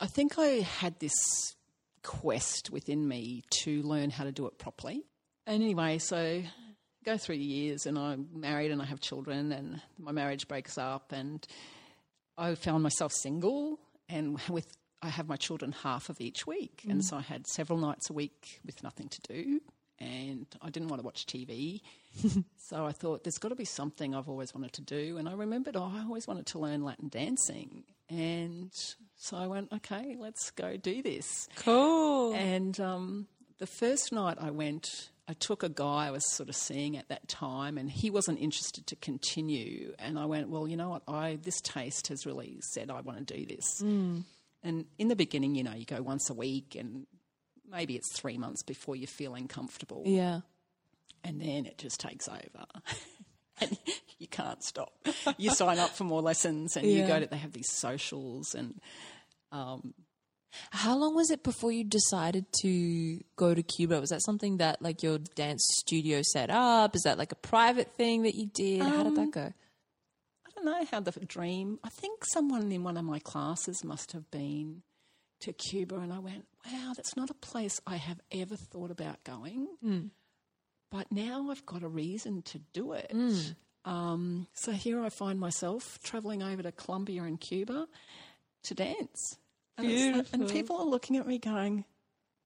I 0.00 0.06
think 0.06 0.38
I 0.38 0.60
had 0.60 0.98
this 1.00 1.14
quest 2.02 2.70
within 2.70 3.06
me 3.06 3.42
to 3.62 3.82
learn 3.82 4.10
how 4.10 4.24
to 4.24 4.32
do 4.32 4.46
it 4.46 4.58
properly. 4.58 5.02
And 5.46 5.62
anyway, 5.62 5.98
so 5.98 6.42
go 7.04 7.16
through 7.16 7.38
the 7.38 7.44
years 7.44 7.86
and 7.86 7.98
I'm 7.98 8.28
married 8.34 8.70
and 8.70 8.80
I 8.80 8.84
have 8.84 9.00
children 9.00 9.52
and 9.52 9.80
my 9.98 10.12
marriage 10.12 10.48
breaks 10.48 10.78
up 10.78 11.12
and 11.12 11.46
I 12.36 12.54
found 12.54 12.82
myself 12.82 13.12
single 13.12 13.78
and 14.08 14.38
with 14.48 14.66
I 15.02 15.08
have 15.08 15.28
my 15.28 15.36
children 15.36 15.72
half 15.72 16.08
of 16.08 16.20
each 16.20 16.46
week. 16.46 16.82
And 16.88 17.04
so 17.04 17.16
I 17.16 17.22
had 17.22 17.46
several 17.46 17.78
nights 17.78 18.10
a 18.10 18.12
week 18.12 18.60
with 18.64 18.82
nothing 18.82 19.08
to 19.08 19.20
do 19.22 19.60
and 20.00 20.46
I 20.62 20.70
didn't 20.70 20.88
want 20.88 21.00
to 21.00 21.04
watch 21.04 21.26
TV. 21.26 21.82
so 22.56 22.86
I 22.86 22.92
thought 22.92 23.24
there's 23.24 23.38
got 23.38 23.50
to 23.50 23.54
be 23.54 23.64
something 23.64 24.14
I've 24.14 24.28
always 24.28 24.54
wanted 24.54 24.72
to 24.74 24.82
do. 24.82 25.18
And 25.18 25.28
I 25.28 25.34
remembered, 25.34 25.76
oh, 25.76 25.92
I 25.94 26.02
always 26.02 26.26
wanted 26.26 26.46
to 26.46 26.58
learn 26.58 26.84
Latin 26.84 27.08
dancing. 27.08 27.84
And 28.08 28.72
so 29.16 29.36
I 29.36 29.46
went, 29.46 29.72
okay, 29.72 30.16
let's 30.18 30.50
go 30.50 30.76
do 30.76 31.02
this. 31.02 31.48
Cool. 31.56 32.34
And 32.34 32.78
um, 32.80 33.26
the 33.58 33.66
first 33.66 34.10
night 34.12 34.38
I 34.40 34.50
went, 34.50 35.10
I 35.28 35.34
took 35.34 35.62
a 35.62 35.68
guy 35.68 36.08
I 36.08 36.10
was 36.10 36.28
sort 36.32 36.48
of 36.48 36.56
seeing 36.56 36.96
at 36.96 37.08
that 37.08 37.28
time, 37.28 37.78
and 37.78 37.88
he 37.88 38.10
wasn't 38.10 38.40
interested 38.40 38.86
to 38.88 38.96
continue. 38.96 39.94
And 39.98 40.18
I 40.18 40.24
went, 40.24 40.48
well, 40.48 40.66
you 40.66 40.76
know 40.76 40.88
what? 40.88 41.02
I 41.06 41.38
this 41.40 41.60
taste 41.60 42.08
has 42.08 42.26
really 42.26 42.58
said 42.62 42.90
I 42.90 43.00
want 43.02 43.28
to 43.28 43.34
do 43.36 43.46
this. 43.46 43.80
And 44.62 44.84
in 44.98 45.08
the 45.08 45.16
beginning, 45.16 45.54
you 45.54 45.62
know, 45.64 45.74
you 45.74 45.84
go 45.86 46.02
once 46.02 46.28
a 46.30 46.34
week, 46.34 46.76
and 46.78 47.06
maybe 47.70 47.96
it's 47.96 48.12
three 48.18 48.36
months 48.38 48.62
before 48.62 48.96
you're 48.96 49.06
feeling 49.06 49.48
comfortable, 49.48 50.02
Yeah. 50.06 50.40
and 51.24 51.40
then 51.40 51.66
it 51.66 51.78
just 51.78 52.00
takes 52.00 52.28
over. 52.28 52.66
And 53.62 53.76
you 54.18 54.26
can't 54.26 54.64
stop. 54.64 54.90
You 55.36 55.50
sign 55.50 55.78
up 55.78 55.90
for 55.90 56.04
more 56.04 56.22
lessons, 56.22 56.78
and 56.78 56.86
you 56.90 57.06
go 57.06 57.20
to. 57.20 57.26
They 57.26 57.36
have 57.36 57.52
these 57.52 57.70
socials, 57.70 58.54
and 58.54 58.80
Um, 59.52 59.92
How 60.70 60.96
long 60.96 61.14
was 61.14 61.30
it 61.30 61.42
before 61.42 61.70
you 61.70 61.84
decided 61.84 62.46
to 62.62 63.20
go 63.36 63.52
to 63.54 63.62
Cuba? 63.62 64.00
Was 64.00 64.08
that 64.10 64.22
something 64.24 64.56
that 64.56 64.80
like 64.80 65.02
your 65.02 65.18
dance 65.18 65.62
studio 65.80 66.22
set 66.22 66.48
up? 66.48 66.96
Is 66.96 67.02
that 67.02 67.18
like 67.18 67.32
a 67.32 67.36
private 67.36 67.92
thing 67.98 68.22
that 68.22 68.34
you 68.34 68.46
did? 68.46 68.80
How 68.80 69.02
did 69.02 69.14
that 69.16 69.30
go? 69.30 69.52
I 70.60 70.64
don't 70.64 70.80
know 70.80 70.86
how 70.90 71.00
the 71.00 71.12
dream. 71.24 71.78
I 71.82 71.88
think 71.88 72.24
someone 72.24 72.70
in 72.70 72.84
one 72.84 72.96
of 72.96 73.04
my 73.04 73.18
classes 73.18 73.82
must 73.84 74.12
have 74.12 74.30
been 74.30 74.82
to 75.40 75.52
Cuba, 75.52 75.96
and 75.96 76.12
I 76.12 76.18
went, 76.18 76.46
"Wow, 76.66 76.92
that's 76.94 77.16
not 77.16 77.30
a 77.30 77.34
place 77.34 77.80
I 77.86 77.96
have 77.96 78.20
ever 78.30 78.56
thought 78.56 78.90
about 78.90 79.24
going." 79.24 79.68
But 80.90 81.10
now 81.12 81.50
I've 81.50 81.64
got 81.64 81.82
a 81.82 81.88
reason 81.88 82.42
to 82.42 82.58
do 82.72 82.92
it. 82.92 83.10
Um, 83.84 84.48
so 84.52 84.72
here 84.72 85.00
I 85.02 85.08
find 85.08 85.38
myself 85.40 85.98
traveling 86.02 86.42
over 86.42 86.62
to 86.62 86.72
Colombia 86.72 87.22
and 87.22 87.40
Cuba 87.40 87.86
to 88.64 88.74
dance. 88.74 89.36
And, 89.78 90.16
like- 90.18 90.26
and 90.32 90.48
people 90.48 90.76
are 90.76 90.84
looking 90.84 91.16
at 91.16 91.26
me 91.26 91.38
going, 91.38 91.84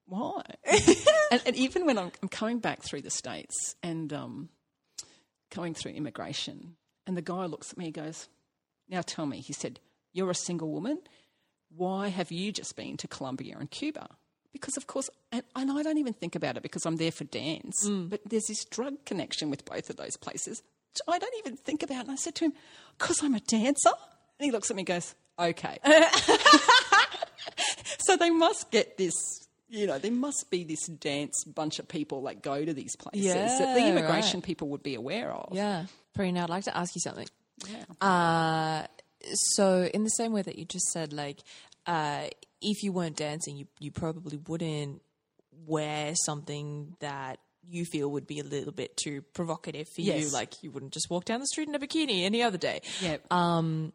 why? 0.05 0.43
and, 1.31 1.41
and, 1.45 1.55
even 1.55 1.85
when 1.85 1.97
I'm, 1.97 2.11
I'm, 2.21 2.29
coming 2.29 2.59
back 2.59 2.83
through 2.83 3.01
the 3.01 3.09
States 3.09 3.75
and 3.83 4.13
um, 4.13 4.49
coming 5.49 5.73
through 5.73 5.91
immigration, 5.93 6.77
and 7.07 7.15
the 7.15 7.21
guy 7.21 7.45
looks 7.45 7.71
at 7.71 7.77
me 7.77 7.85
and 7.85 7.93
goes, 7.93 8.27
Now 8.89 9.01
tell 9.01 9.25
me, 9.25 9.39
he 9.39 9.53
said, 9.53 9.79
You're 10.13 10.31
a 10.31 10.35
single 10.35 10.71
woman. 10.71 10.99
Why 11.75 12.09
have 12.09 12.31
you 12.31 12.51
just 12.51 12.75
been 12.75 12.97
to 12.97 13.07
Colombia 13.07 13.57
and 13.59 13.69
Cuba? 13.69 14.07
Because, 14.53 14.77
of 14.77 14.87
course, 14.87 15.09
and, 15.33 15.43
and 15.55 15.69
I 15.69 15.83
don't 15.83 15.97
even 15.97 16.13
think 16.13 16.35
about 16.35 16.55
it 16.55 16.63
because 16.63 16.85
I'm 16.85 16.95
there 16.95 17.11
for 17.11 17.25
dance, 17.25 17.75
mm. 17.85 18.09
but 18.09 18.21
there's 18.25 18.45
this 18.47 18.63
drug 18.63 19.03
connection 19.05 19.49
with 19.49 19.65
both 19.65 19.89
of 19.89 19.97
those 19.97 20.15
places. 20.15 20.63
which 20.93 21.01
I 21.13 21.19
don't 21.19 21.35
even 21.39 21.57
think 21.57 21.83
about. 21.83 22.03
And 22.03 22.11
I 22.11 22.15
said 22.15 22.35
to 22.35 22.45
him, 22.45 22.53
Because 22.97 23.21
I'm 23.21 23.35
a 23.35 23.41
dancer? 23.41 23.91
And 24.39 24.45
he 24.45 24.51
looks 24.51 24.69
at 24.69 24.77
me 24.77 24.81
and 24.81 24.87
goes, 24.87 25.13
Okay. 25.37 25.77
so 27.97 28.15
they 28.15 28.29
must 28.29 28.71
get 28.71 28.97
this 28.97 29.13
you 29.67 29.87
know, 29.87 29.97
there 29.97 30.11
must 30.11 30.45
be 30.49 30.63
this 30.63 30.85
dance 30.87 31.43
bunch 31.43 31.79
of 31.79 31.87
people 31.87 32.23
that 32.23 32.41
go 32.41 32.63
to 32.63 32.73
these 32.73 32.95
places 32.95 33.25
yeah, 33.25 33.57
that 33.59 33.75
the 33.75 33.87
immigration 33.87 34.39
right. 34.39 34.45
people 34.45 34.69
would 34.69 34.83
be 34.83 34.95
aware 34.95 35.31
of. 35.31 35.55
Yeah. 35.55 35.85
Prina, 36.17 36.43
I'd 36.43 36.49
like 36.49 36.63
to 36.65 36.77
ask 36.77 36.95
you 36.95 37.01
something. 37.01 37.27
Yeah. 37.67 38.07
Uh, 38.07 38.87
so, 39.33 39.89
in 39.93 40.03
the 40.03 40.09
same 40.09 40.33
way 40.33 40.41
that 40.41 40.57
you 40.57 40.65
just 40.65 40.87
said, 40.91 41.13
like, 41.13 41.39
uh, 41.85 42.27
if 42.61 42.83
you 42.83 42.91
weren't 42.91 43.17
dancing, 43.17 43.57
you, 43.57 43.67
you 43.79 43.91
probably 43.91 44.37
wouldn't 44.47 45.01
wear 45.65 46.13
something 46.15 46.95
that 46.99 47.39
you 47.67 47.85
feel 47.85 48.09
would 48.11 48.27
be 48.27 48.39
a 48.39 48.43
little 48.43 48.71
bit 48.71 48.95
too 48.97 49.21
provocative 49.33 49.87
for 49.95 50.01
yes. 50.01 50.21
you. 50.21 50.29
Like, 50.29 50.61
you 50.61 50.71
wouldn't 50.71 50.93
just 50.93 51.09
walk 51.09 51.25
down 51.25 51.39
the 51.39 51.47
street 51.47 51.67
in 51.67 51.75
a 51.75 51.79
bikini 51.79 52.23
any 52.23 52.43
other 52.43 52.57
day. 52.57 52.81
Yep. 53.01 53.31
Um, 53.31 53.93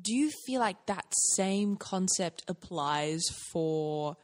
do 0.00 0.14
you 0.14 0.30
feel 0.46 0.60
like 0.60 0.86
that 0.86 1.06
same 1.34 1.76
concept 1.76 2.44
applies 2.48 3.22
for 3.52 4.16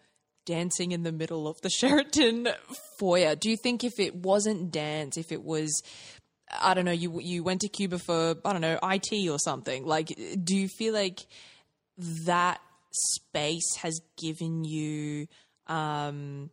dancing 0.44 0.92
in 0.92 1.02
the 1.02 1.12
middle 1.12 1.48
of 1.48 1.60
the 1.62 1.70
Sheraton 1.70 2.48
foyer? 2.98 3.34
Do 3.34 3.50
you 3.50 3.56
think 3.56 3.82
if 3.82 3.98
it 3.98 4.14
wasn't 4.14 4.70
dance, 4.70 5.16
if 5.16 5.32
it 5.32 5.42
was 5.42 5.82
I 6.50 6.74
don't 6.74 6.85
know, 6.85 6.92
you 6.92 7.20
you 7.20 7.42
went 7.42 7.62
to 7.62 7.68
Cuba 7.68 7.98
for 7.98 8.37
I 8.44 8.52
don't 8.52 8.61
know 8.61 8.78
IT 8.82 9.28
or 9.28 9.38
something. 9.38 9.85
Like, 9.85 10.09
do 10.42 10.56
you 10.56 10.68
feel 10.68 10.94
like 10.94 11.26
that 11.98 12.61
space 12.92 13.76
has 13.78 14.00
given 14.16 14.64
you, 14.64 15.26
um, 15.66 16.50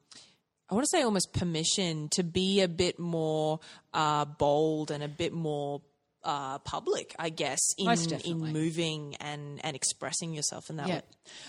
I 0.69 0.75
want 0.75 0.86
to 0.86 0.97
say 0.97 1.03
almost 1.03 1.34
permission 1.34 2.10
to 2.10 2.23
be 2.23 2.62
a 2.62 2.67
bit 2.67 2.99
more 2.99 3.60
uh, 3.93 4.25
bold 4.25 4.91
and 4.91 5.03
a 5.03 5.08
bit 5.08 5.34
more 5.34 5.82
uh, 6.23 6.58
public, 6.60 7.15
I 7.19 7.29
guess, 7.29 7.60
in 7.77 7.89
in 8.25 8.53
moving 8.53 9.15
and 9.19 9.63
and 9.63 9.75
expressing 9.75 10.34
yourself 10.34 10.69
in 10.69 10.77
that 10.77 10.88
yeah. 10.88 10.95
way. 10.95 11.01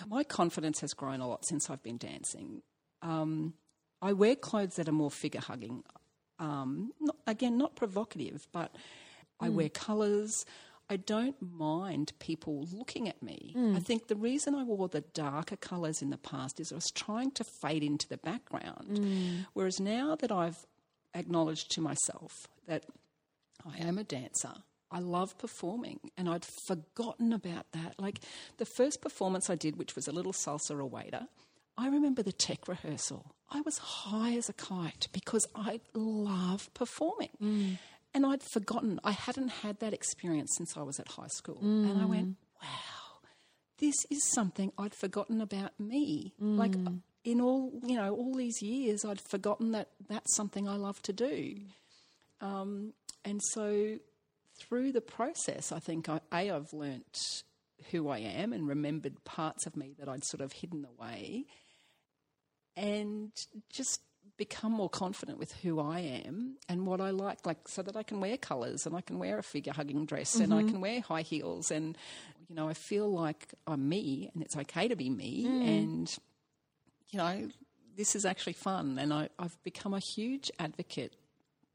My 0.08 0.24
confidence 0.24 0.80
has 0.80 0.92
grown 0.92 1.20
a 1.20 1.28
lot 1.28 1.46
since 1.46 1.70
I've 1.70 1.82
been 1.82 1.98
dancing. 1.98 2.62
Um, 3.00 3.54
I 4.02 4.12
wear 4.12 4.36
clothes 4.36 4.74
that 4.76 4.88
are 4.88 4.92
more 4.92 5.10
figure 5.10 5.40
hugging. 5.40 5.82
Um, 6.38 6.92
not, 7.00 7.16
again, 7.26 7.56
not 7.56 7.76
provocative, 7.76 8.46
but 8.52 8.74
I 9.40 9.48
mm. 9.48 9.54
wear 9.54 9.68
colours. 9.68 10.44
I 10.90 10.96
don't 10.96 11.36
mind 11.40 12.12
people 12.18 12.66
looking 12.72 13.08
at 13.08 13.22
me. 13.22 13.54
Mm. 13.56 13.76
I 13.76 13.80
think 13.80 14.08
the 14.08 14.16
reason 14.16 14.54
I 14.54 14.64
wore 14.64 14.88
the 14.88 15.00
darker 15.00 15.56
colours 15.56 16.02
in 16.02 16.10
the 16.10 16.18
past 16.18 16.60
is 16.60 16.72
I 16.72 16.74
was 16.74 16.90
trying 16.90 17.30
to 17.32 17.44
fade 17.44 17.82
into 17.82 18.08
the 18.08 18.18
background. 18.18 18.98
Mm. 18.98 19.46
Whereas 19.54 19.80
now 19.80 20.16
that 20.16 20.30
I've 20.30 20.66
acknowledged 21.14 21.70
to 21.72 21.80
myself 21.80 22.48
that 22.66 22.84
I 23.64 23.78
am 23.78 23.98
a 23.98 24.04
dancer. 24.04 24.52
I 24.90 25.00
love 25.00 25.36
performing, 25.38 25.98
and 26.16 26.28
I'd 26.28 26.44
forgotten 26.44 27.32
about 27.32 27.72
that. 27.72 27.94
Like 27.98 28.20
the 28.58 28.66
first 28.66 29.00
performance 29.00 29.50
I 29.50 29.56
did, 29.56 29.76
which 29.76 29.96
was 29.96 30.06
a 30.06 30.12
little 30.12 30.32
salsa 30.32 30.76
rueda, 30.76 31.28
I 31.76 31.88
remember 31.88 32.22
the 32.22 32.32
tech 32.32 32.68
rehearsal. 32.68 33.34
I 33.50 33.60
was 33.60 33.78
high 33.78 34.34
as 34.34 34.48
a 34.48 34.52
kite 34.52 35.08
because 35.12 35.46
I 35.54 35.80
love 35.94 36.72
performing. 36.74 37.30
Mm. 37.42 37.78
And 38.12 38.24
I'd 38.26 38.42
forgotten, 38.42 39.00
I 39.02 39.10
hadn't 39.12 39.48
had 39.48 39.80
that 39.80 39.92
experience 39.92 40.52
since 40.56 40.76
I 40.76 40.82
was 40.82 41.00
at 41.00 41.08
high 41.08 41.28
school. 41.28 41.56
Mm. 41.56 41.90
And 41.90 42.02
I 42.02 42.04
went, 42.04 42.36
wow, 42.62 43.20
this 43.78 43.96
is 44.10 44.20
something 44.32 44.72
I'd 44.78 44.94
forgotten 44.94 45.40
about 45.40 45.78
me. 45.80 46.32
Mm. 46.40 46.56
Like 46.56 46.74
in 47.24 47.40
all, 47.40 47.72
you 47.84 47.96
know, 47.96 48.14
all 48.14 48.34
these 48.34 48.62
years, 48.62 49.04
I'd 49.04 49.20
forgotten 49.20 49.72
that 49.72 49.88
that's 50.08 50.34
something 50.36 50.68
I 50.68 50.76
love 50.76 51.02
to 51.02 51.12
do. 51.12 51.56
Um, 52.40 52.92
and 53.24 53.40
so 53.50 53.96
through 54.60 54.92
the 54.92 55.00
process, 55.00 55.72
I 55.72 55.80
think 55.80 56.08
I, 56.08 56.20
A, 56.32 56.50
I've 56.50 56.72
learnt 56.72 57.42
who 57.90 58.08
I 58.08 58.18
am 58.18 58.52
and 58.52 58.68
remembered 58.68 59.24
parts 59.24 59.66
of 59.66 59.76
me 59.76 59.94
that 59.98 60.08
I'd 60.08 60.24
sort 60.24 60.40
of 60.40 60.52
hidden 60.52 60.86
away 60.98 61.46
and 62.76 63.30
just 63.70 64.00
become 64.36 64.72
more 64.72 64.88
confident 64.88 65.38
with 65.38 65.52
who 65.52 65.78
I 65.78 66.00
am 66.00 66.56
and 66.68 66.86
what 66.86 67.00
I 67.00 67.10
like, 67.10 67.46
like 67.46 67.68
so 67.68 67.82
that 67.82 67.96
I 67.96 68.02
can 68.02 68.20
wear 68.20 68.36
colours 68.36 68.84
and 68.84 68.96
I 68.96 69.00
can 69.00 69.18
wear 69.18 69.38
a 69.38 69.42
figure 69.42 69.72
hugging 69.72 70.06
dress 70.06 70.34
mm-hmm. 70.34 70.44
and 70.44 70.54
I 70.54 70.58
mm-hmm. 70.58 70.68
can 70.70 70.80
wear 70.80 71.00
high 71.00 71.22
heels 71.22 71.70
and 71.70 71.96
you 72.48 72.56
know 72.56 72.68
I 72.68 72.74
feel 72.74 73.10
like 73.10 73.54
I'm 73.66 73.88
me 73.88 74.30
and 74.34 74.42
it's 74.42 74.56
okay 74.56 74.88
to 74.88 74.96
be 74.96 75.08
me 75.08 75.44
mm. 75.46 75.68
and 75.68 76.18
you 77.10 77.18
know 77.18 77.48
this 77.96 78.16
is 78.16 78.24
actually 78.24 78.54
fun 78.54 78.98
and 78.98 79.12
I, 79.12 79.28
I've 79.38 79.56
become 79.62 79.94
a 79.94 80.00
huge 80.00 80.50
advocate 80.58 81.14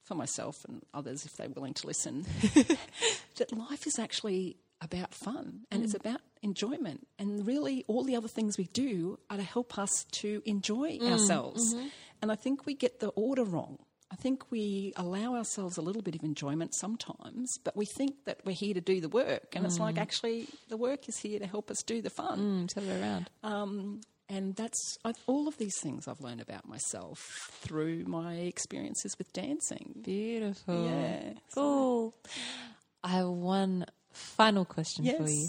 for 0.09 0.15
myself 0.15 0.65
and 0.67 0.81
others 0.93 1.23
if 1.23 1.38
they're 1.38 1.49
willing 1.49 1.75
to 1.75 1.88
listen, 1.88 2.25
that 3.38 3.55
life 3.55 3.85
is 3.85 3.99
actually 3.99 4.57
about 4.81 5.13
fun 5.13 5.62
and 5.71 5.81
mm. 5.81 5.85
it's 5.85 5.93
about 5.93 6.19
enjoyment. 6.41 7.08
And 7.17 7.45
really, 7.45 7.84
all 7.88 8.04
the 8.04 8.15
other 8.15 8.28
things 8.28 8.58
we 8.58 8.65
do 8.73 9.19
are 9.30 9.38
to 9.38 9.43
help 9.43 9.78
us 9.78 10.06
to 10.13 10.41
enjoy 10.45 10.97
mm. 10.97 11.12
ourselves. 11.12 11.73
Mm-hmm. 11.73 11.88
And 12.21 12.32
I 12.32 12.36
think 12.36 12.65
we 12.65 12.73
get 12.73 12.99
the 12.99 13.10
order 13.10 13.43
wrong. 13.43 13.80
I 14.12 14.15
think 14.15 14.49
we 14.49 14.91
allow 14.95 15.36
ourselves 15.36 15.78
a 15.78 15.82
little 15.82 16.02
bit 16.02 16.15
of 16.15 16.23
enjoyment 16.23 16.73
sometimes, 16.73 17.60
but 17.63 17.78
we 17.78 17.86
think 17.86 18.25
that 18.25 18.39
we're 18.43 18.56
here 18.56 18.73
to 18.73 18.82
do 18.82 18.99
the 19.02 19.10
work. 19.10 19.56
And 19.56 19.63
mm. 19.63 19.67
it's 19.67 19.80
like, 19.80 19.95
mm. 19.95 20.02
actually, 20.02 20.47
the 20.67 20.78
work 20.78 21.08
is 21.08 21.17
here 21.19 21.39
to 21.39 21.45
help 21.45 21.69
us 21.69 21.84
do 21.84 22.02
the 22.02 22.10
fun. 22.10 22.39
Mm, 22.39 22.73
turn 22.73 22.89
it 22.89 23.02
around. 23.02 23.30
Um, 23.43 24.02
and 24.28 24.56
that's 24.56 24.97
I've, 25.04 25.17
all 25.25 25.47
of 25.47 25.58
these 25.58 25.80
things 25.82 26.08
I've 26.08 26.21
learned 26.21 26.41
about 26.41 26.67
myself 26.67 27.52
through 27.62 28.06
my 28.06 28.34
experiences 28.36 29.15
with 29.17 29.32
dancing. 29.34 29.95
Beautiful. 30.02 30.86
Yeah. 30.86 31.34
Cool. 31.54 32.13
I 33.04 33.10
have 33.10 33.28
one 33.28 33.86
final 34.12 34.65
question 34.65 35.06
yes. 35.06 35.17
for 35.17 35.30
you. 35.30 35.47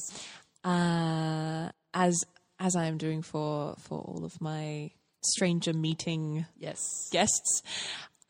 Uh, 0.64 1.70
as 1.94 2.22
as 2.58 2.76
I 2.76 2.86
am 2.86 2.98
doing 2.98 3.22
for 3.22 3.74
for 3.78 3.98
all 3.98 4.24
of 4.24 4.40
my 4.40 4.90
stranger 5.22 5.72
meeting 5.72 6.46
yes 6.58 6.80
guests, 7.10 7.62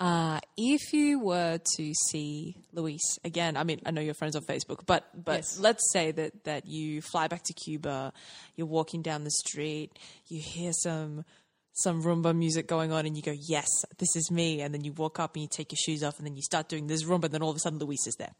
uh, 0.00 0.40
if 0.56 0.94
you 0.94 1.20
were 1.20 1.60
to 1.76 1.92
see 2.08 2.56
Luis 2.72 3.18
again, 3.22 3.58
I 3.58 3.64
mean, 3.64 3.82
I 3.84 3.90
know 3.90 4.00
you're 4.00 4.14
friends 4.14 4.34
on 4.34 4.42
Facebook, 4.42 4.86
but 4.86 5.04
but 5.14 5.40
yes. 5.40 5.58
let's 5.60 5.92
say 5.92 6.10
that 6.10 6.44
that 6.44 6.66
you 6.66 7.02
fly 7.02 7.28
back 7.28 7.42
to 7.44 7.52
Cuba, 7.52 8.14
you're 8.56 8.66
walking 8.66 9.02
down 9.02 9.24
the 9.24 9.30
street, 9.30 9.90
you 10.26 10.40
hear 10.40 10.72
some 10.72 11.26
some 11.74 12.02
rumba 12.02 12.34
music 12.34 12.66
going 12.66 12.92
on, 12.92 13.04
and 13.04 13.14
you 13.14 13.22
go, 13.22 13.34
"Yes, 13.46 13.68
this 13.98 14.16
is 14.16 14.30
me." 14.30 14.62
And 14.62 14.72
then 14.72 14.84
you 14.84 14.92
walk 14.92 15.20
up 15.20 15.34
and 15.34 15.42
you 15.42 15.48
take 15.50 15.70
your 15.70 15.78
shoes 15.84 16.02
off, 16.02 16.16
and 16.16 16.26
then 16.26 16.34
you 16.34 16.42
start 16.42 16.68
doing 16.68 16.86
this 16.86 17.04
rumba. 17.04 17.24
And 17.24 17.34
then 17.34 17.42
all 17.42 17.50
of 17.50 17.56
a 17.56 17.60
sudden, 17.60 17.78
Luis 17.78 18.06
is 18.06 18.14
there. 18.18 18.32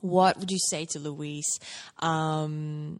What 0.00 0.38
would 0.38 0.50
you 0.50 0.58
say 0.58 0.86
to 0.90 0.98
Luis? 0.98 1.46
Um, 2.00 2.98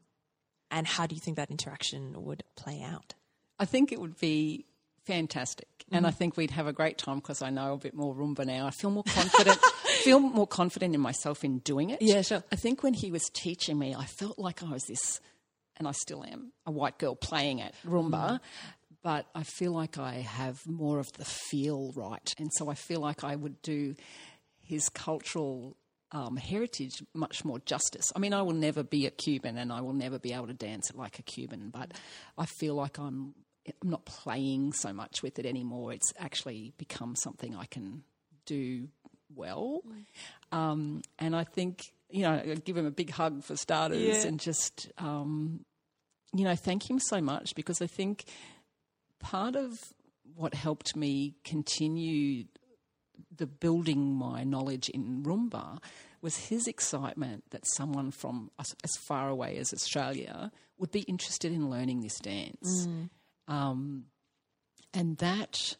and 0.70 0.86
how 0.86 1.06
do 1.06 1.14
you 1.14 1.20
think 1.20 1.36
that 1.36 1.50
interaction 1.50 2.22
would 2.24 2.44
play 2.56 2.82
out? 2.82 3.14
I 3.58 3.64
think 3.64 3.92
it 3.92 4.00
would 4.00 4.18
be 4.18 4.66
fantastic. 5.04 5.68
Mm-hmm. 5.80 5.96
And 5.96 6.06
I 6.06 6.10
think 6.10 6.36
we'd 6.36 6.52
have 6.52 6.66
a 6.66 6.72
great 6.72 6.98
time 6.98 7.16
because 7.16 7.42
I 7.42 7.50
know 7.50 7.74
a 7.74 7.78
bit 7.78 7.94
more 7.94 8.14
rumba 8.14 8.46
now. 8.46 8.66
I 8.66 8.70
feel 8.70 8.90
more 8.90 9.04
confident, 9.04 9.58
feel 10.04 10.20
more 10.20 10.46
confident 10.46 10.94
in 10.94 11.00
myself 11.00 11.44
in 11.44 11.58
doing 11.58 11.90
it. 11.90 12.00
Yeah, 12.00 12.22
sure. 12.22 12.44
I 12.52 12.56
think 12.56 12.82
when 12.82 12.94
he 12.94 13.10
was 13.10 13.22
teaching 13.32 13.78
me, 13.78 13.94
I 13.94 14.04
felt 14.04 14.38
like 14.38 14.62
I 14.62 14.70
was 14.70 14.84
this, 14.88 15.20
and 15.76 15.88
I 15.88 15.92
still 15.92 16.24
am, 16.24 16.52
a 16.66 16.70
white 16.70 16.98
girl 16.98 17.16
playing 17.16 17.60
at 17.60 17.74
rumba. 17.86 18.10
Mm. 18.12 18.40
But 19.02 19.26
I 19.34 19.44
feel 19.44 19.72
like 19.72 19.96
I 19.98 20.16
have 20.16 20.60
more 20.66 20.98
of 20.98 21.10
the 21.14 21.24
feel 21.24 21.92
right. 21.96 22.34
And 22.38 22.50
so 22.52 22.68
I 22.68 22.74
feel 22.74 23.00
like 23.00 23.24
I 23.24 23.34
would 23.34 23.62
do 23.62 23.94
his 24.62 24.90
cultural 24.90 25.76
um, 26.12 26.36
heritage 26.36 27.02
much 27.14 27.44
more 27.44 27.58
justice. 27.60 28.06
I 28.14 28.18
mean, 28.18 28.32
I 28.32 28.42
will 28.42 28.54
never 28.54 28.82
be 28.82 29.06
a 29.06 29.10
Cuban 29.10 29.56
and 29.56 29.72
I 29.72 29.80
will 29.80 29.92
never 29.92 30.18
be 30.18 30.32
able 30.32 30.48
to 30.48 30.54
dance 30.54 30.92
like 30.94 31.18
a 31.18 31.22
Cuban, 31.22 31.70
but 31.70 31.92
I 32.36 32.46
feel 32.46 32.74
like 32.74 32.98
I'm 32.98 33.34
I'm 33.82 33.90
not 33.90 34.04
playing 34.04 34.72
so 34.72 34.92
much 34.92 35.22
with 35.22 35.38
it 35.38 35.46
anymore. 35.46 35.92
It's 35.92 36.12
actually 36.18 36.72
become 36.78 37.14
something 37.14 37.54
I 37.54 37.66
can 37.66 38.02
do 38.46 38.88
well. 39.34 39.82
Um, 40.50 41.02
and 41.18 41.36
I 41.36 41.44
think, 41.44 41.92
you 42.08 42.22
know, 42.22 42.32
I'd 42.32 42.64
give 42.64 42.76
him 42.76 42.86
a 42.86 42.90
big 42.90 43.10
hug 43.10 43.44
for 43.44 43.56
starters 43.56 44.00
yeah. 44.00 44.26
and 44.26 44.40
just, 44.40 44.90
um, 44.98 45.64
you 46.34 46.44
know, 46.44 46.56
thank 46.56 46.88
him 46.88 46.98
so 46.98 47.20
much 47.20 47.54
because 47.54 47.80
I 47.80 47.86
think 47.86 48.24
part 49.20 49.56
of 49.56 49.78
what 50.34 50.54
helped 50.54 50.96
me 50.96 51.34
continue 51.44 52.44
the 53.34 53.46
building 53.46 54.14
my 54.14 54.44
knowledge 54.44 54.88
in 54.88 55.22
rumba 55.22 55.78
was 56.22 56.36
his 56.36 56.66
excitement 56.66 57.44
that 57.50 57.62
someone 57.74 58.10
from 58.10 58.50
as 58.58 58.96
far 59.06 59.28
away 59.28 59.56
as 59.56 59.72
Australia 59.72 60.50
would 60.78 60.90
be 60.90 61.00
interested 61.00 61.52
in 61.52 61.70
learning 61.70 62.00
this 62.00 62.18
dance. 62.18 62.86
Mm. 62.86 63.10
Um, 63.48 64.04
and 64.92 65.16
that 65.18 65.76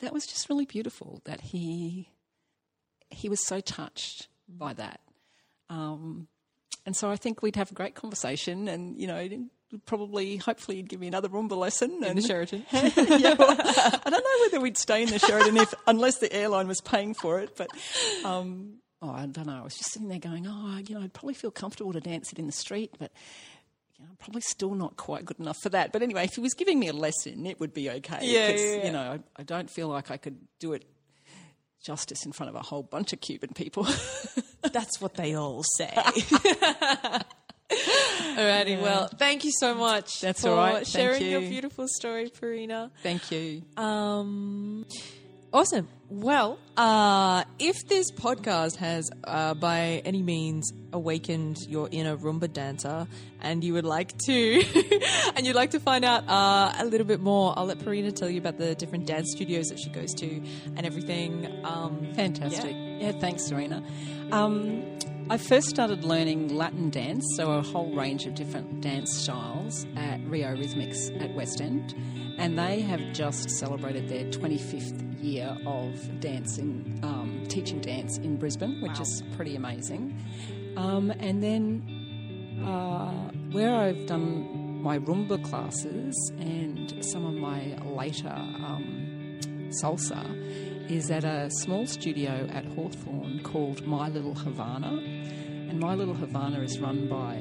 that 0.00 0.12
was 0.12 0.26
just 0.26 0.48
really 0.48 0.66
beautiful. 0.66 1.20
That 1.24 1.40
he 1.40 2.08
he 3.10 3.28
was 3.28 3.46
so 3.46 3.60
touched 3.60 4.28
by 4.48 4.72
that, 4.74 5.00
um, 5.70 6.28
and 6.84 6.96
so 6.96 7.10
I 7.10 7.16
think 7.16 7.42
we'd 7.42 7.56
have 7.56 7.70
a 7.70 7.74
great 7.74 7.94
conversation, 7.94 8.68
and 8.68 8.98
you 8.98 9.06
know, 9.06 9.28
probably, 9.86 10.36
hopefully, 10.36 10.76
he'd 10.78 10.88
give 10.88 11.00
me 11.00 11.06
another 11.08 11.28
rumba 11.28 11.56
lesson. 11.56 11.92
In 11.98 12.04
and, 12.04 12.18
the 12.18 12.22
Sheraton. 12.22 12.64
yeah, 12.72 13.34
well, 13.34 13.56
I 13.58 14.00
don't 14.04 14.12
know 14.12 14.44
whether 14.46 14.60
we'd 14.60 14.78
stay 14.78 15.02
in 15.02 15.10
the 15.10 15.18
Sheraton 15.18 15.56
if, 15.56 15.74
unless 15.86 16.18
the 16.18 16.32
airline 16.32 16.68
was 16.68 16.80
paying 16.80 17.14
for 17.14 17.40
it. 17.40 17.56
But 17.56 17.70
um, 18.24 18.74
oh, 19.02 19.10
I 19.10 19.26
don't 19.26 19.46
know. 19.46 19.58
I 19.60 19.62
was 19.62 19.76
just 19.76 19.92
sitting 19.92 20.08
there 20.08 20.18
going, 20.18 20.46
oh, 20.46 20.78
you 20.86 20.94
know, 20.94 21.02
I'd 21.02 21.12
probably 21.12 21.34
feel 21.34 21.50
comfortable 21.50 21.92
to 21.92 22.00
dance 22.00 22.32
it 22.32 22.38
in 22.38 22.46
the 22.46 22.52
street, 22.52 22.92
but 22.98 23.12
you 23.98 24.04
know, 24.04 24.10
I'm 24.10 24.16
probably 24.16 24.42
still 24.42 24.74
not 24.74 24.96
quite 24.96 25.24
good 25.24 25.38
enough 25.38 25.58
for 25.62 25.68
that. 25.70 25.92
But 25.92 26.02
anyway, 26.02 26.24
if 26.24 26.34
he 26.34 26.40
was 26.40 26.54
giving 26.54 26.78
me 26.78 26.88
a 26.88 26.92
lesson, 26.92 27.46
it 27.46 27.60
would 27.60 27.72
be 27.74 27.90
okay. 27.90 28.18
Yeah, 28.22 28.50
'cause, 28.50 28.60
yeah, 28.60 28.76
yeah. 28.76 28.86
You 28.86 28.92
know, 28.92 29.00
I, 29.36 29.40
I 29.40 29.42
don't 29.44 29.70
feel 29.70 29.88
like 29.88 30.10
I 30.10 30.16
could 30.16 30.38
do 30.58 30.72
it 30.72 30.84
justice 31.82 32.24
in 32.24 32.32
front 32.32 32.48
of 32.48 32.56
a 32.56 32.62
whole 32.62 32.82
bunch 32.82 33.12
of 33.12 33.20
Cuban 33.20 33.50
people. 33.54 33.86
That's 34.62 35.00
what 35.00 35.14
they 35.14 35.36
all 35.36 35.62
say. 35.76 35.94
Alrighty, 38.36 38.80
well, 38.80 39.08
thank 39.08 39.44
you 39.44 39.52
so 39.52 39.74
much 39.74 40.20
That's 40.20 40.42
for 40.42 40.50
all 40.50 40.56
right, 40.56 40.86
sharing 40.86 41.24
your 41.24 41.40
beautiful 41.40 41.86
story, 41.88 42.30
Parina. 42.30 42.90
Thank 43.02 43.30
you. 43.30 43.62
Um, 43.76 44.86
awesome. 45.52 45.88
Well, 46.10 46.58
uh, 46.76 47.44
if 47.58 47.88
this 47.88 48.10
podcast 48.10 48.76
has, 48.76 49.10
uh, 49.24 49.54
by 49.54 50.02
any 50.04 50.22
means, 50.22 50.72
awakened 50.92 51.58
your 51.68 51.88
inner 51.90 52.16
rumba 52.16 52.52
dancer, 52.52 53.06
and 53.40 53.64
you 53.64 53.72
would 53.72 53.84
like 53.84 54.16
to, 54.26 54.64
and 55.36 55.46
you'd 55.46 55.56
like 55.56 55.70
to 55.72 55.80
find 55.80 56.04
out 56.04 56.28
uh, 56.28 56.72
a 56.78 56.84
little 56.84 57.06
bit 57.06 57.20
more, 57.20 57.54
I'll 57.56 57.66
let 57.66 57.78
Parina 57.78 58.14
tell 58.14 58.28
you 58.28 58.38
about 58.38 58.58
the 58.58 58.74
different 58.74 59.06
dance 59.06 59.30
studios 59.32 59.68
that 59.68 59.78
she 59.78 59.90
goes 59.90 60.12
to 60.14 60.42
and 60.76 60.84
everything. 60.84 61.64
Um, 61.64 62.12
Fantastic. 62.14 62.76
Yeah, 62.76 63.12
thanks, 63.12 63.44
Serena. 63.44 63.82
Um, 64.30 64.82
I 65.30 65.38
first 65.38 65.70
started 65.70 66.04
learning 66.04 66.54
Latin 66.54 66.90
dance, 66.90 67.24
so 67.36 67.52
a 67.52 67.62
whole 67.62 67.90
range 67.94 68.26
of 68.26 68.34
different 68.34 68.82
dance 68.82 69.10
styles 69.10 69.86
at 69.96 70.20
Rio 70.26 70.54
Rhythmics 70.54 71.18
at 71.18 71.34
West 71.34 71.62
End, 71.62 71.94
and 72.36 72.58
they 72.58 72.82
have 72.82 73.00
just 73.14 73.48
celebrated 73.48 74.06
their 74.10 74.24
25th 74.24 75.24
year 75.24 75.56
of 75.66 76.20
dancing, 76.20 77.00
um, 77.02 77.42
teaching 77.48 77.80
dance 77.80 78.18
in 78.18 78.36
Brisbane, 78.36 78.82
which 78.82 79.00
is 79.00 79.22
pretty 79.34 79.56
amazing. 79.56 80.14
Um, 80.76 81.10
and 81.10 81.42
then 81.42 82.60
uh, 82.62 83.30
where 83.50 83.74
I've 83.74 84.04
done 84.04 84.82
my 84.82 84.98
rumba 84.98 85.42
classes 85.42 86.32
and 86.38 87.02
some 87.02 87.24
of 87.24 87.32
my 87.32 87.78
later 87.82 88.28
um, 88.28 89.40
salsa 89.70 90.22
is 90.88 91.10
at 91.10 91.24
a 91.24 91.48
small 91.50 91.86
studio 91.86 92.48
at 92.52 92.64
Hawthorne 92.64 93.40
called 93.42 93.86
My 93.86 94.08
Little 94.08 94.34
Havana. 94.34 94.98
And 95.68 95.78
My 95.80 95.94
Little 95.94 96.14
Havana 96.14 96.60
is 96.60 96.78
run 96.78 97.08
by 97.08 97.34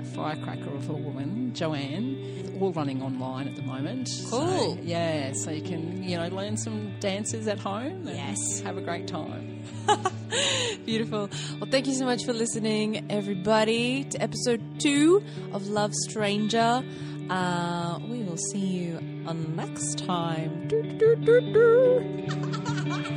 a 0.00 0.04
firecracker 0.14 0.70
of 0.74 0.88
a 0.88 0.92
woman, 0.94 1.52
Joanne, 1.54 2.56
all 2.60 2.72
running 2.72 3.02
online 3.02 3.48
at 3.48 3.56
the 3.56 3.62
moment. 3.62 4.08
Cool. 4.30 4.74
So, 4.76 4.78
yeah, 4.82 5.32
so 5.32 5.50
you 5.50 5.62
can, 5.62 6.02
you 6.02 6.16
know, 6.16 6.28
learn 6.28 6.56
some 6.56 6.92
dances 7.00 7.46
at 7.48 7.58
home 7.58 8.06
and 8.06 8.16
Yes. 8.16 8.60
have 8.60 8.76
a 8.78 8.80
great 8.80 9.06
time. 9.06 9.62
Beautiful. 10.84 11.28
Well, 11.60 11.70
thank 11.70 11.86
you 11.86 11.94
so 11.94 12.04
much 12.04 12.24
for 12.24 12.32
listening, 12.32 13.06
everybody, 13.10 14.04
to 14.04 14.22
episode 14.22 14.62
two 14.80 15.22
of 15.52 15.66
Love 15.68 15.92
Stranger. 15.94 16.82
Uh, 17.30 17.98
we 18.08 18.22
will 18.22 18.38
see 18.52 18.58
you 18.66 18.96
on 19.26 19.54
next 19.54 19.98
time. 19.98 20.66
Doo, 20.68 20.82
doo, 20.82 21.16
doo, 21.16 22.74
thank 22.90 23.08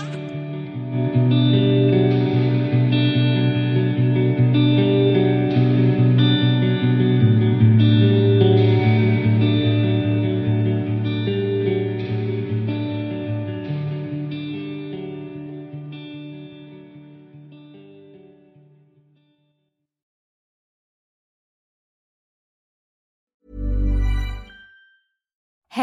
you 1.31 1.80